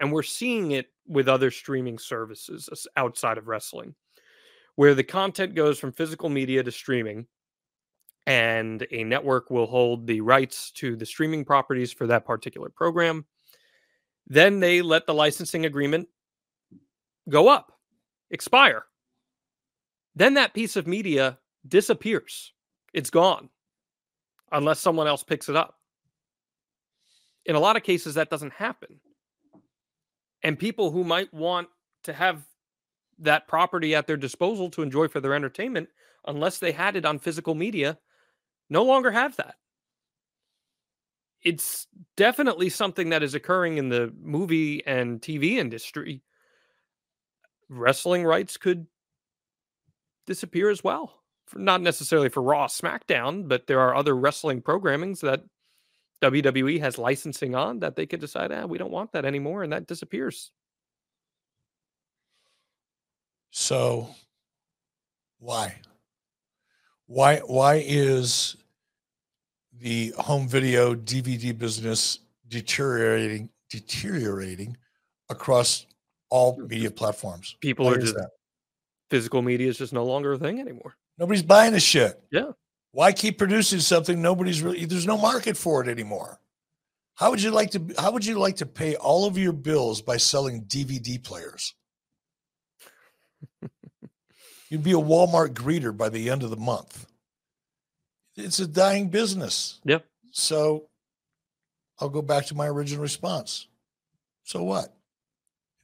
[0.00, 3.94] and we're seeing it with other streaming services outside of wrestling,
[4.74, 7.28] where the content goes from physical media to streaming,
[8.26, 13.24] and a network will hold the rights to the streaming properties for that particular program.
[14.26, 16.08] Then they let the licensing agreement
[17.28, 17.78] go up,
[18.32, 18.86] expire.
[20.18, 21.38] Then that piece of media
[21.68, 22.52] disappears.
[22.92, 23.50] It's gone
[24.50, 25.78] unless someone else picks it up.
[27.46, 28.98] In a lot of cases, that doesn't happen.
[30.42, 31.68] And people who might want
[32.02, 32.44] to have
[33.20, 35.88] that property at their disposal to enjoy for their entertainment,
[36.26, 37.96] unless they had it on physical media,
[38.68, 39.54] no longer have that.
[41.44, 46.22] It's definitely something that is occurring in the movie and TV industry.
[47.68, 48.88] Wrestling rights could
[50.28, 51.22] disappear as well.
[51.46, 55.42] For, not necessarily for Raw, SmackDown, but there are other wrestling programmings that
[56.22, 59.72] WWE has licensing on that they could decide, ah, we don't want that anymore, and
[59.72, 60.52] that disappears.
[63.50, 64.08] So
[65.38, 65.80] why?
[67.06, 68.56] Why why is
[69.80, 72.18] the home video DVD business
[72.48, 74.76] deteriorating deteriorating
[75.30, 75.86] across
[76.28, 77.56] all media platforms?
[77.60, 78.30] People Why are just that?
[79.10, 80.96] Physical media is just no longer a thing anymore.
[81.18, 82.20] Nobody's buying the shit.
[82.30, 82.52] Yeah.
[82.92, 86.40] Why keep producing something nobody's really there's no market for it anymore?
[87.14, 90.00] How would you like to how would you like to pay all of your bills
[90.02, 91.74] by selling DVD players?
[94.70, 97.06] You'd be a Walmart greeter by the end of the month.
[98.36, 99.80] It's a dying business.
[99.84, 100.04] Yep.
[100.30, 100.88] So
[101.98, 103.66] I'll go back to my original response.
[104.44, 104.94] So what?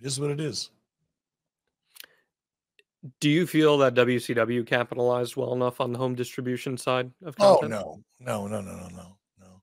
[0.00, 0.70] It is what it is.
[3.20, 7.58] Do you feel that WCW capitalized well enough on the home distribution side of things?
[7.62, 9.62] Oh no, no, no, no, no, no, no.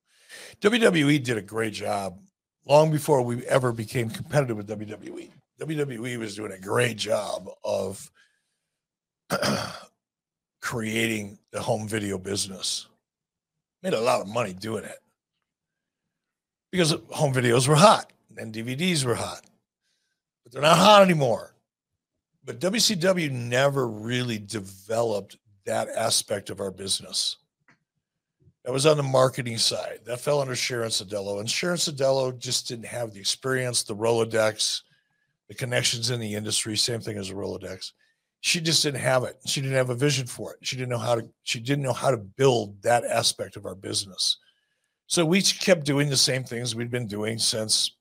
[0.62, 2.20] WWE did a great job
[2.68, 5.32] long before we ever became competitive with WWE.
[5.60, 8.12] WWE was doing a great job of
[10.62, 12.88] creating the home video business.
[13.82, 15.00] Made a lot of money doing it
[16.72, 19.42] because home videos were hot and DVDs were hot,
[20.44, 21.56] but they're not hot anymore.
[22.44, 27.38] But WCW never really developed that aspect of our business.
[28.66, 30.00] That was on the marketing side.
[30.06, 31.40] That fell under Sharon Sadello.
[31.40, 34.82] And Sharon Sadello just didn't have the experience, the Rolodex,
[35.48, 37.92] the connections in the industry, same thing as a Rolodex.
[38.42, 39.38] She just didn't have it.
[39.46, 40.60] She didn't have a vision for it.
[40.62, 43.76] She didn't know how to, she didn't know how to build that aspect of our
[43.76, 44.38] business.
[45.08, 47.98] So we kept doing the same things we'd been doing since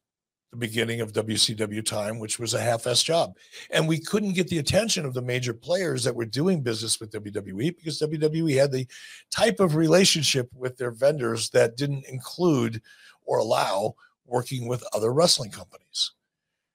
[0.50, 3.36] the beginning of WCW time, which was a half-ass job.
[3.70, 7.12] And we couldn't get the attention of the major players that were doing business with
[7.12, 8.86] WWE because WWE had the
[9.30, 12.82] type of relationship with their vendors that didn't include
[13.24, 13.94] or allow
[14.26, 16.12] working with other wrestling companies.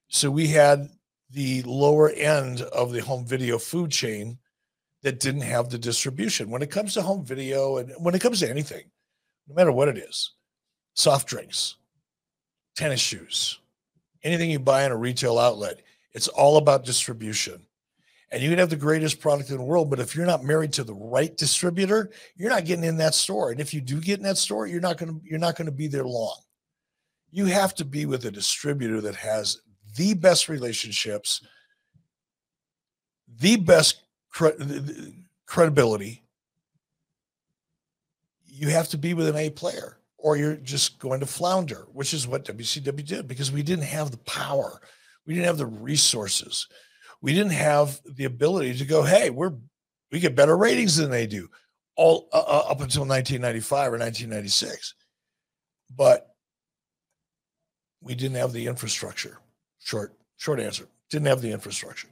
[0.08, 0.88] So we had
[1.30, 4.38] the lower end of the home video food chain
[5.02, 6.50] that didn't have the distribution.
[6.50, 8.84] When it comes to home video and when it comes to anything,
[9.48, 10.32] no matter what it is,
[10.94, 11.76] soft drinks,
[12.74, 13.60] tennis shoes,
[14.26, 15.80] anything you buy in a retail outlet,
[16.12, 17.64] it's all about distribution.
[18.32, 20.72] And you can have the greatest product in the world, but if you're not married
[20.74, 23.52] to the right distributor, you're not getting in that store.
[23.52, 25.70] And if you do get in that store, you're not going to you're not to
[25.70, 26.36] be there long.
[27.30, 29.60] You have to be with a distributor that has
[29.96, 31.40] the best relationships,
[33.38, 34.58] the best cre-
[35.46, 36.24] credibility.
[38.44, 42.14] You have to be with an A player or you're just going to flounder, which
[42.14, 44.80] is what WCW did because we didn't have the power,
[45.26, 46.66] we didn't have the resources,
[47.20, 49.52] we didn't have the ability to go, hey, we're
[50.12, 51.48] we get better ratings than they do,
[51.96, 54.94] all uh, uh, up until 1995 or 1996,
[55.94, 56.28] but
[58.00, 59.38] we didn't have the infrastructure.
[59.80, 62.08] Short short answer, Didn't have the infrastructure.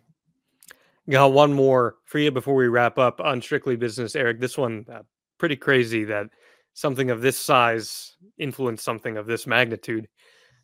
[1.08, 4.40] Got one more for you before we wrap up on Strictly Business, Eric.
[4.40, 5.02] This one uh,
[5.38, 6.28] pretty crazy that
[6.74, 10.08] something of this size influenced something of this magnitude.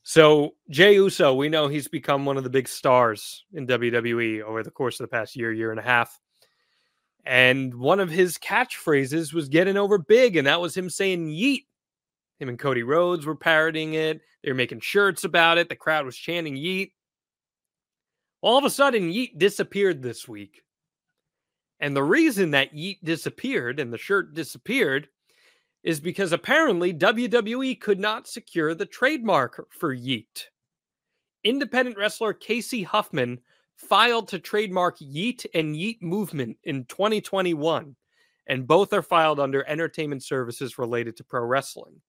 [0.03, 4.63] So Jey Uso, we know he's become one of the big stars in WWE over
[4.63, 6.19] the course of the past year, year and a half.
[7.25, 11.67] And one of his catchphrases was getting over big, and that was him saying yeet.
[12.39, 14.21] Him and Cody Rhodes were parodying it.
[14.43, 15.69] They were making shirts about it.
[15.69, 16.93] The crowd was chanting yeet.
[18.41, 20.63] All of a sudden, yeet disappeared this week.
[21.79, 25.09] And the reason that yeet disappeared and the shirt disappeared
[25.83, 30.47] is because apparently WWE could not secure the trademark for yeet.
[31.43, 33.41] Independent wrestler Casey Huffman
[33.77, 37.97] filed to trademark Yeet and Yeet Movement in 2021,
[38.47, 42.03] and both are filed under entertainment services related to pro wrestling.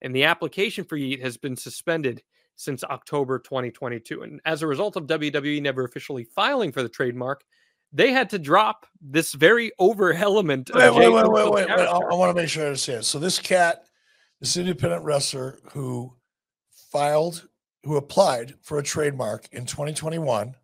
[0.00, 2.22] And the application for Yeet has been suspended
[2.56, 4.22] since October 2022.
[4.22, 7.44] And as a result of WWE never officially filing for the trademark,
[7.94, 10.70] they had to drop this very over element.
[10.74, 11.70] Wait, wait, wait, wait, wait, wait.
[11.70, 13.04] I, I want to make sure I understand.
[13.04, 13.84] So this cat,
[14.40, 16.12] this independent wrestler who
[16.90, 17.48] filed,
[17.84, 20.56] who applied for a trademark in 2021,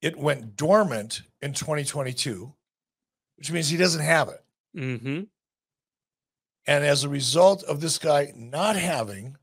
[0.00, 2.54] it went dormant in 2022,
[3.36, 4.44] which means he doesn't have it.
[4.76, 5.22] Mm-hmm.
[6.66, 9.36] And as a result of this guy not having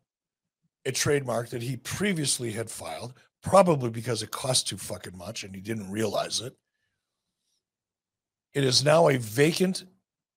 [0.86, 5.56] a trademark that he previously had filed, probably because it cost too fucking much and
[5.56, 6.56] he didn't realize it,
[8.54, 9.86] it is now a vacant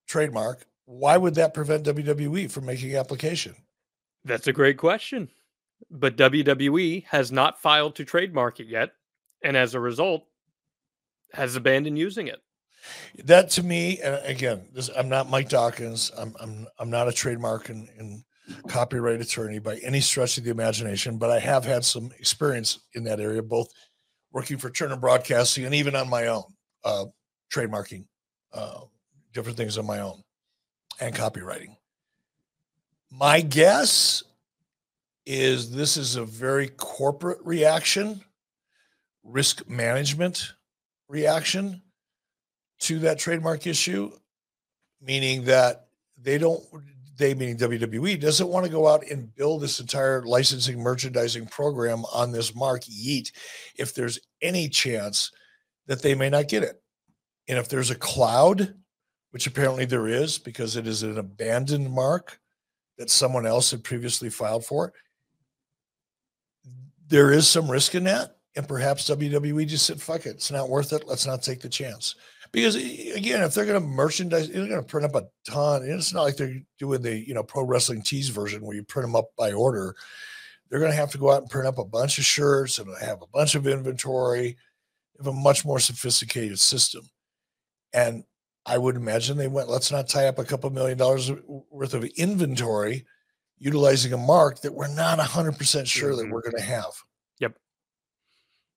[0.07, 0.67] trademark.
[0.87, 3.55] Why would that prevent WWE from making application?
[4.25, 5.29] That's a great question.
[5.91, 8.93] But WWE has not filed to trademark it yet.
[9.43, 10.25] And as a result,
[11.33, 12.41] has abandoned using it.
[13.25, 16.11] That to me, and again, this, I'm not Mike Dawkins.
[16.17, 18.25] I'm I'm I'm not a trademark and, and
[18.69, 23.05] copyright attorney by any stretch of the imagination, but I have had some experience in
[23.05, 23.69] that area, both
[24.33, 26.45] working for Turner Broadcasting and even on my own,
[26.85, 27.07] uh,
[27.53, 28.05] trademarking,
[28.53, 28.81] uh,
[29.33, 30.23] different things on my own,
[31.01, 31.77] and copywriting.
[33.11, 34.23] My guess
[35.27, 38.21] is this is a very corporate reaction,
[39.23, 40.53] risk management
[41.09, 41.81] reaction
[42.81, 44.11] to that trademark issue,
[45.01, 45.87] meaning that
[46.21, 46.63] they don't
[47.17, 52.05] they meaning WWE doesn't want to go out and build this entire licensing merchandising program
[52.13, 53.31] on this mark Yeet
[53.79, 55.31] if there's any chance
[55.87, 56.81] that they may not get it.
[57.49, 58.75] And if there's a cloud,
[59.31, 62.41] which apparently there is because it is an abandoned mark
[62.99, 64.93] that someone else had previously filed for,
[67.09, 68.37] there is some risk in that.
[68.57, 71.07] And perhaps WWE just said, fuck it, it's not worth it.
[71.07, 72.15] Let's not take the chance.
[72.55, 75.83] Because again, if they're going to merchandise, they're going to print up a ton.
[75.83, 79.09] It's not like they're doing the you know pro wrestling tees version where you print
[79.09, 79.97] them up by order.
[80.71, 82.89] They're going to have to go out and print up a bunch of shirts and
[83.01, 84.57] have a bunch of inventory.
[85.19, 87.03] Have a much more sophisticated system,
[87.93, 88.23] and
[88.65, 89.69] I would imagine they went.
[89.69, 91.33] Let's not tie up a couple million dollars
[91.71, 93.05] worth of inventory,
[93.59, 96.29] utilizing a mark that we're not hundred percent sure mm-hmm.
[96.29, 96.93] that we're going to have.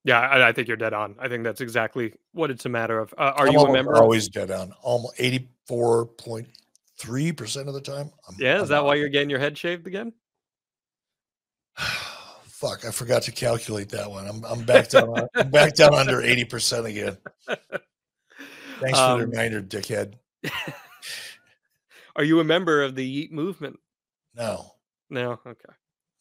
[0.08, 1.16] Yeah, I, I, think you're dead on.
[1.20, 3.14] I think that's exactly what it's a matter of.
[3.18, 3.93] Uh, are I'm you a member?
[3.97, 4.72] Always dead on.
[4.82, 6.47] Almost eighty four point
[6.97, 8.10] three percent of the time.
[8.26, 10.14] I'm, yeah, is I'm that why you're getting your head shaved again?
[11.76, 14.26] Fuck, I forgot to calculate that one.
[14.26, 15.28] I'm I'm back down.
[15.36, 17.18] I'm back down under eighty percent again.
[18.80, 20.14] Thanks for um, the reminder, dickhead.
[22.16, 23.78] are you a member of the Yeet movement?
[24.36, 24.72] No.
[25.10, 25.41] No.
[25.45, 25.74] Okay.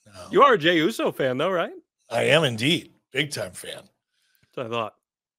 [0.07, 0.27] No.
[0.33, 1.73] You are a Jey Uso fan, though, right?
[2.11, 2.96] I am indeed.
[3.13, 3.83] Big time fan.
[4.55, 4.95] That's I thought.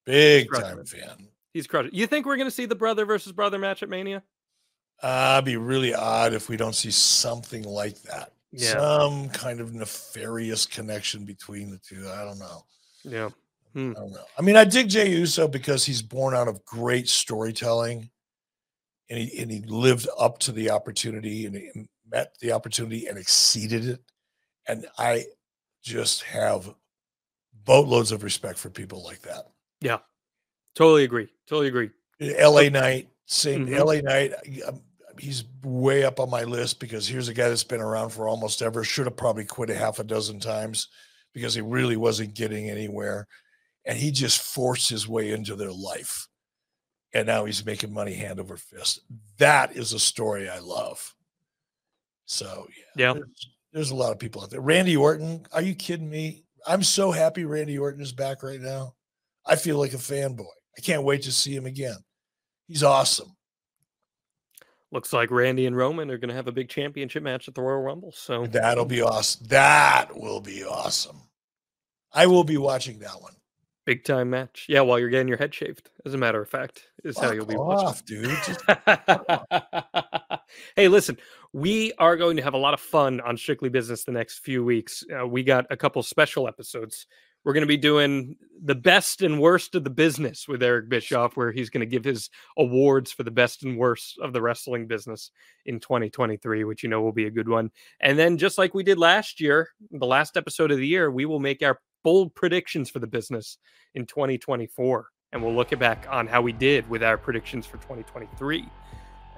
[0.06, 1.28] Big time fan.
[1.54, 1.92] He's crushing.
[1.94, 4.24] You think we're going to see the brother versus brother match at Mania?
[5.02, 8.32] Uh, it'd be really odd if we don't see something like that.
[8.52, 8.74] Yeah.
[8.74, 12.08] Some kind of nefarious connection between the two.
[12.10, 12.64] I don't know.
[13.04, 13.30] Yeah.
[13.74, 13.92] Hmm.
[13.92, 14.26] I don't know.
[14.38, 18.10] I mean, I dig Jey Uso because he's born out of great storytelling
[19.10, 21.72] and he, and he lived up to the opportunity and he
[22.10, 24.02] met the opportunity and exceeded it.
[24.68, 25.26] And I
[25.84, 26.74] just have
[27.68, 29.50] boatloads of respect for people like that.
[29.82, 30.00] Yeah,
[30.74, 31.28] totally agree.
[31.48, 31.92] Totally agree.
[32.20, 32.72] L.A.
[32.72, 33.76] Knight, same mm-hmm.
[33.76, 34.02] L.A.
[34.02, 34.34] Knight.
[34.68, 34.82] Um,
[35.20, 38.64] he's way up on my list because here's a guy that's been around for almost
[38.64, 38.84] ever.
[38.84, 40.88] Should have probably quit a half a dozen times
[41.34, 43.28] because he really wasn't getting anywhere,
[43.86, 46.28] and he just forced his way into their life,
[47.14, 49.02] and now he's making money hand over fist.
[49.38, 51.14] That is a story I love.
[52.26, 53.14] So yeah, yeah.
[53.14, 54.62] There's, there's a lot of people out there.
[54.62, 56.44] Randy Orton, are you kidding me?
[56.68, 58.94] I'm so happy Randy Orton is back right now.
[59.46, 60.46] I feel like a fanboy.
[60.78, 61.98] I can't wait to see him again.
[62.68, 63.36] He's awesome.
[64.92, 67.62] Looks like Randy and Roman are going to have a big championship match at the
[67.62, 68.12] Royal Rumble.
[68.12, 69.48] So that'll be awesome.
[69.48, 71.22] That will be awesome.
[72.14, 73.34] I will be watching that one.
[73.86, 74.66] Big time match.
[74.68, 77.46] Yeah, while you're getting your head shaved, as a matter of fact, is how you'll
[77.46, 77.88] be watching.
[77.88, 78.38] off, dude.
[78.46, 78.62] Just
[80.76, 81.18] hey, listen,
[81.58, 84.64] we are going to have a lot of fun on Strictly Business the next few
[84.64, 85.04] weeks.
[85.12, 87.08] Uh, we got a couple special episodes.
[87.44, 91.36] We're going to be doing the best and worst of the business with Eric Bischoff,
[91.36, 92.30] where he's going to give his
[92.60, 95.32] awards for the best and worst of the wrestling business
[95.66, 97.72] in 2023, which you know will be a good one.
[98.02, 101.26] And then, just like we did last year, the last episode of the year, we
[101.26, 103.58] will make our bold predictions for the business
[103.96, 105.08] in 2024.
[105.32, 108.64] And we'll look back on how we did with our predictions for 2023.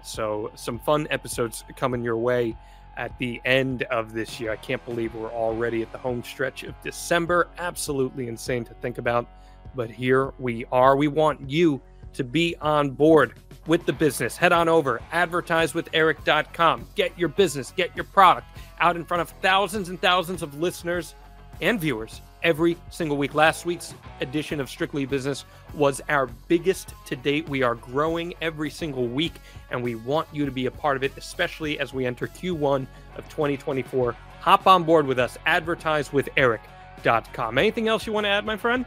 [0.04, 2.56] So, some fun episodes coming your way
[2.98, 4.52] at the end of this year.
[4.52, 7.48] I can't believe we're already at the home stretch of December.
[7.58, 9.28] Absolutely insane to think about.
[9.76, 10.96] But here we are.
[10.98, 11.82] We want you
[12.14, 13.34] to be on board
[13.68, 14.36] with the business.
[14.36, 16.88] Head on over, advertisewitheric.com.
[16.96, 18.48] Get your business, get your product
[18.80, 21.16] out in front of thousands and thousands of listeners
[21.62, 23.34] and viewers every single week.
[23.34, 27.48] Last week's edition of Strictly Business was our biggest to date.
[27.50, 29.34] We are growing every single week,
[29.72, 32.88] and we want you to be a part of it, especially as we enter Q1
[33.16, 34.16] of 2024.
[34.42, 37.58] Hop on board with us, advertisewitheric.com.
[37.58, 38.86] Anything else you want to add, my friend?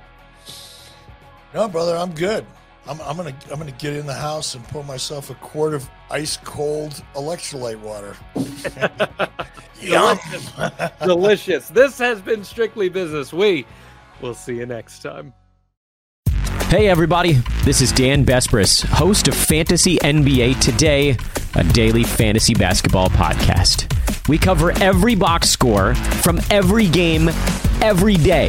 [1.55, 2.47] no, brother, I'm good.
[2.87, 5.89] I'm, I'm gonna I'm gonna get in the house and pour myself a quart of
[6.11, 8.17] ice cold electrolyte water.
[9.81, 10.19] Yum.
[10.31, 10.91] Delicious.
[11.01, 11.69] Delicious.
[11.69, 13.33] This has been Strictly Business.
[13.33, 13.67] We
[14.21, 15.33] will see you next time.
[16.69, 21.17] Hey, everybody, this is Dan Besbris, host of Fantasy NBA Today,
[21.55, 23.89] a daily fantasy basketball podcast.
[24.29, 27.29] We cover every box score from every game,
[27.83, 28.49] every day,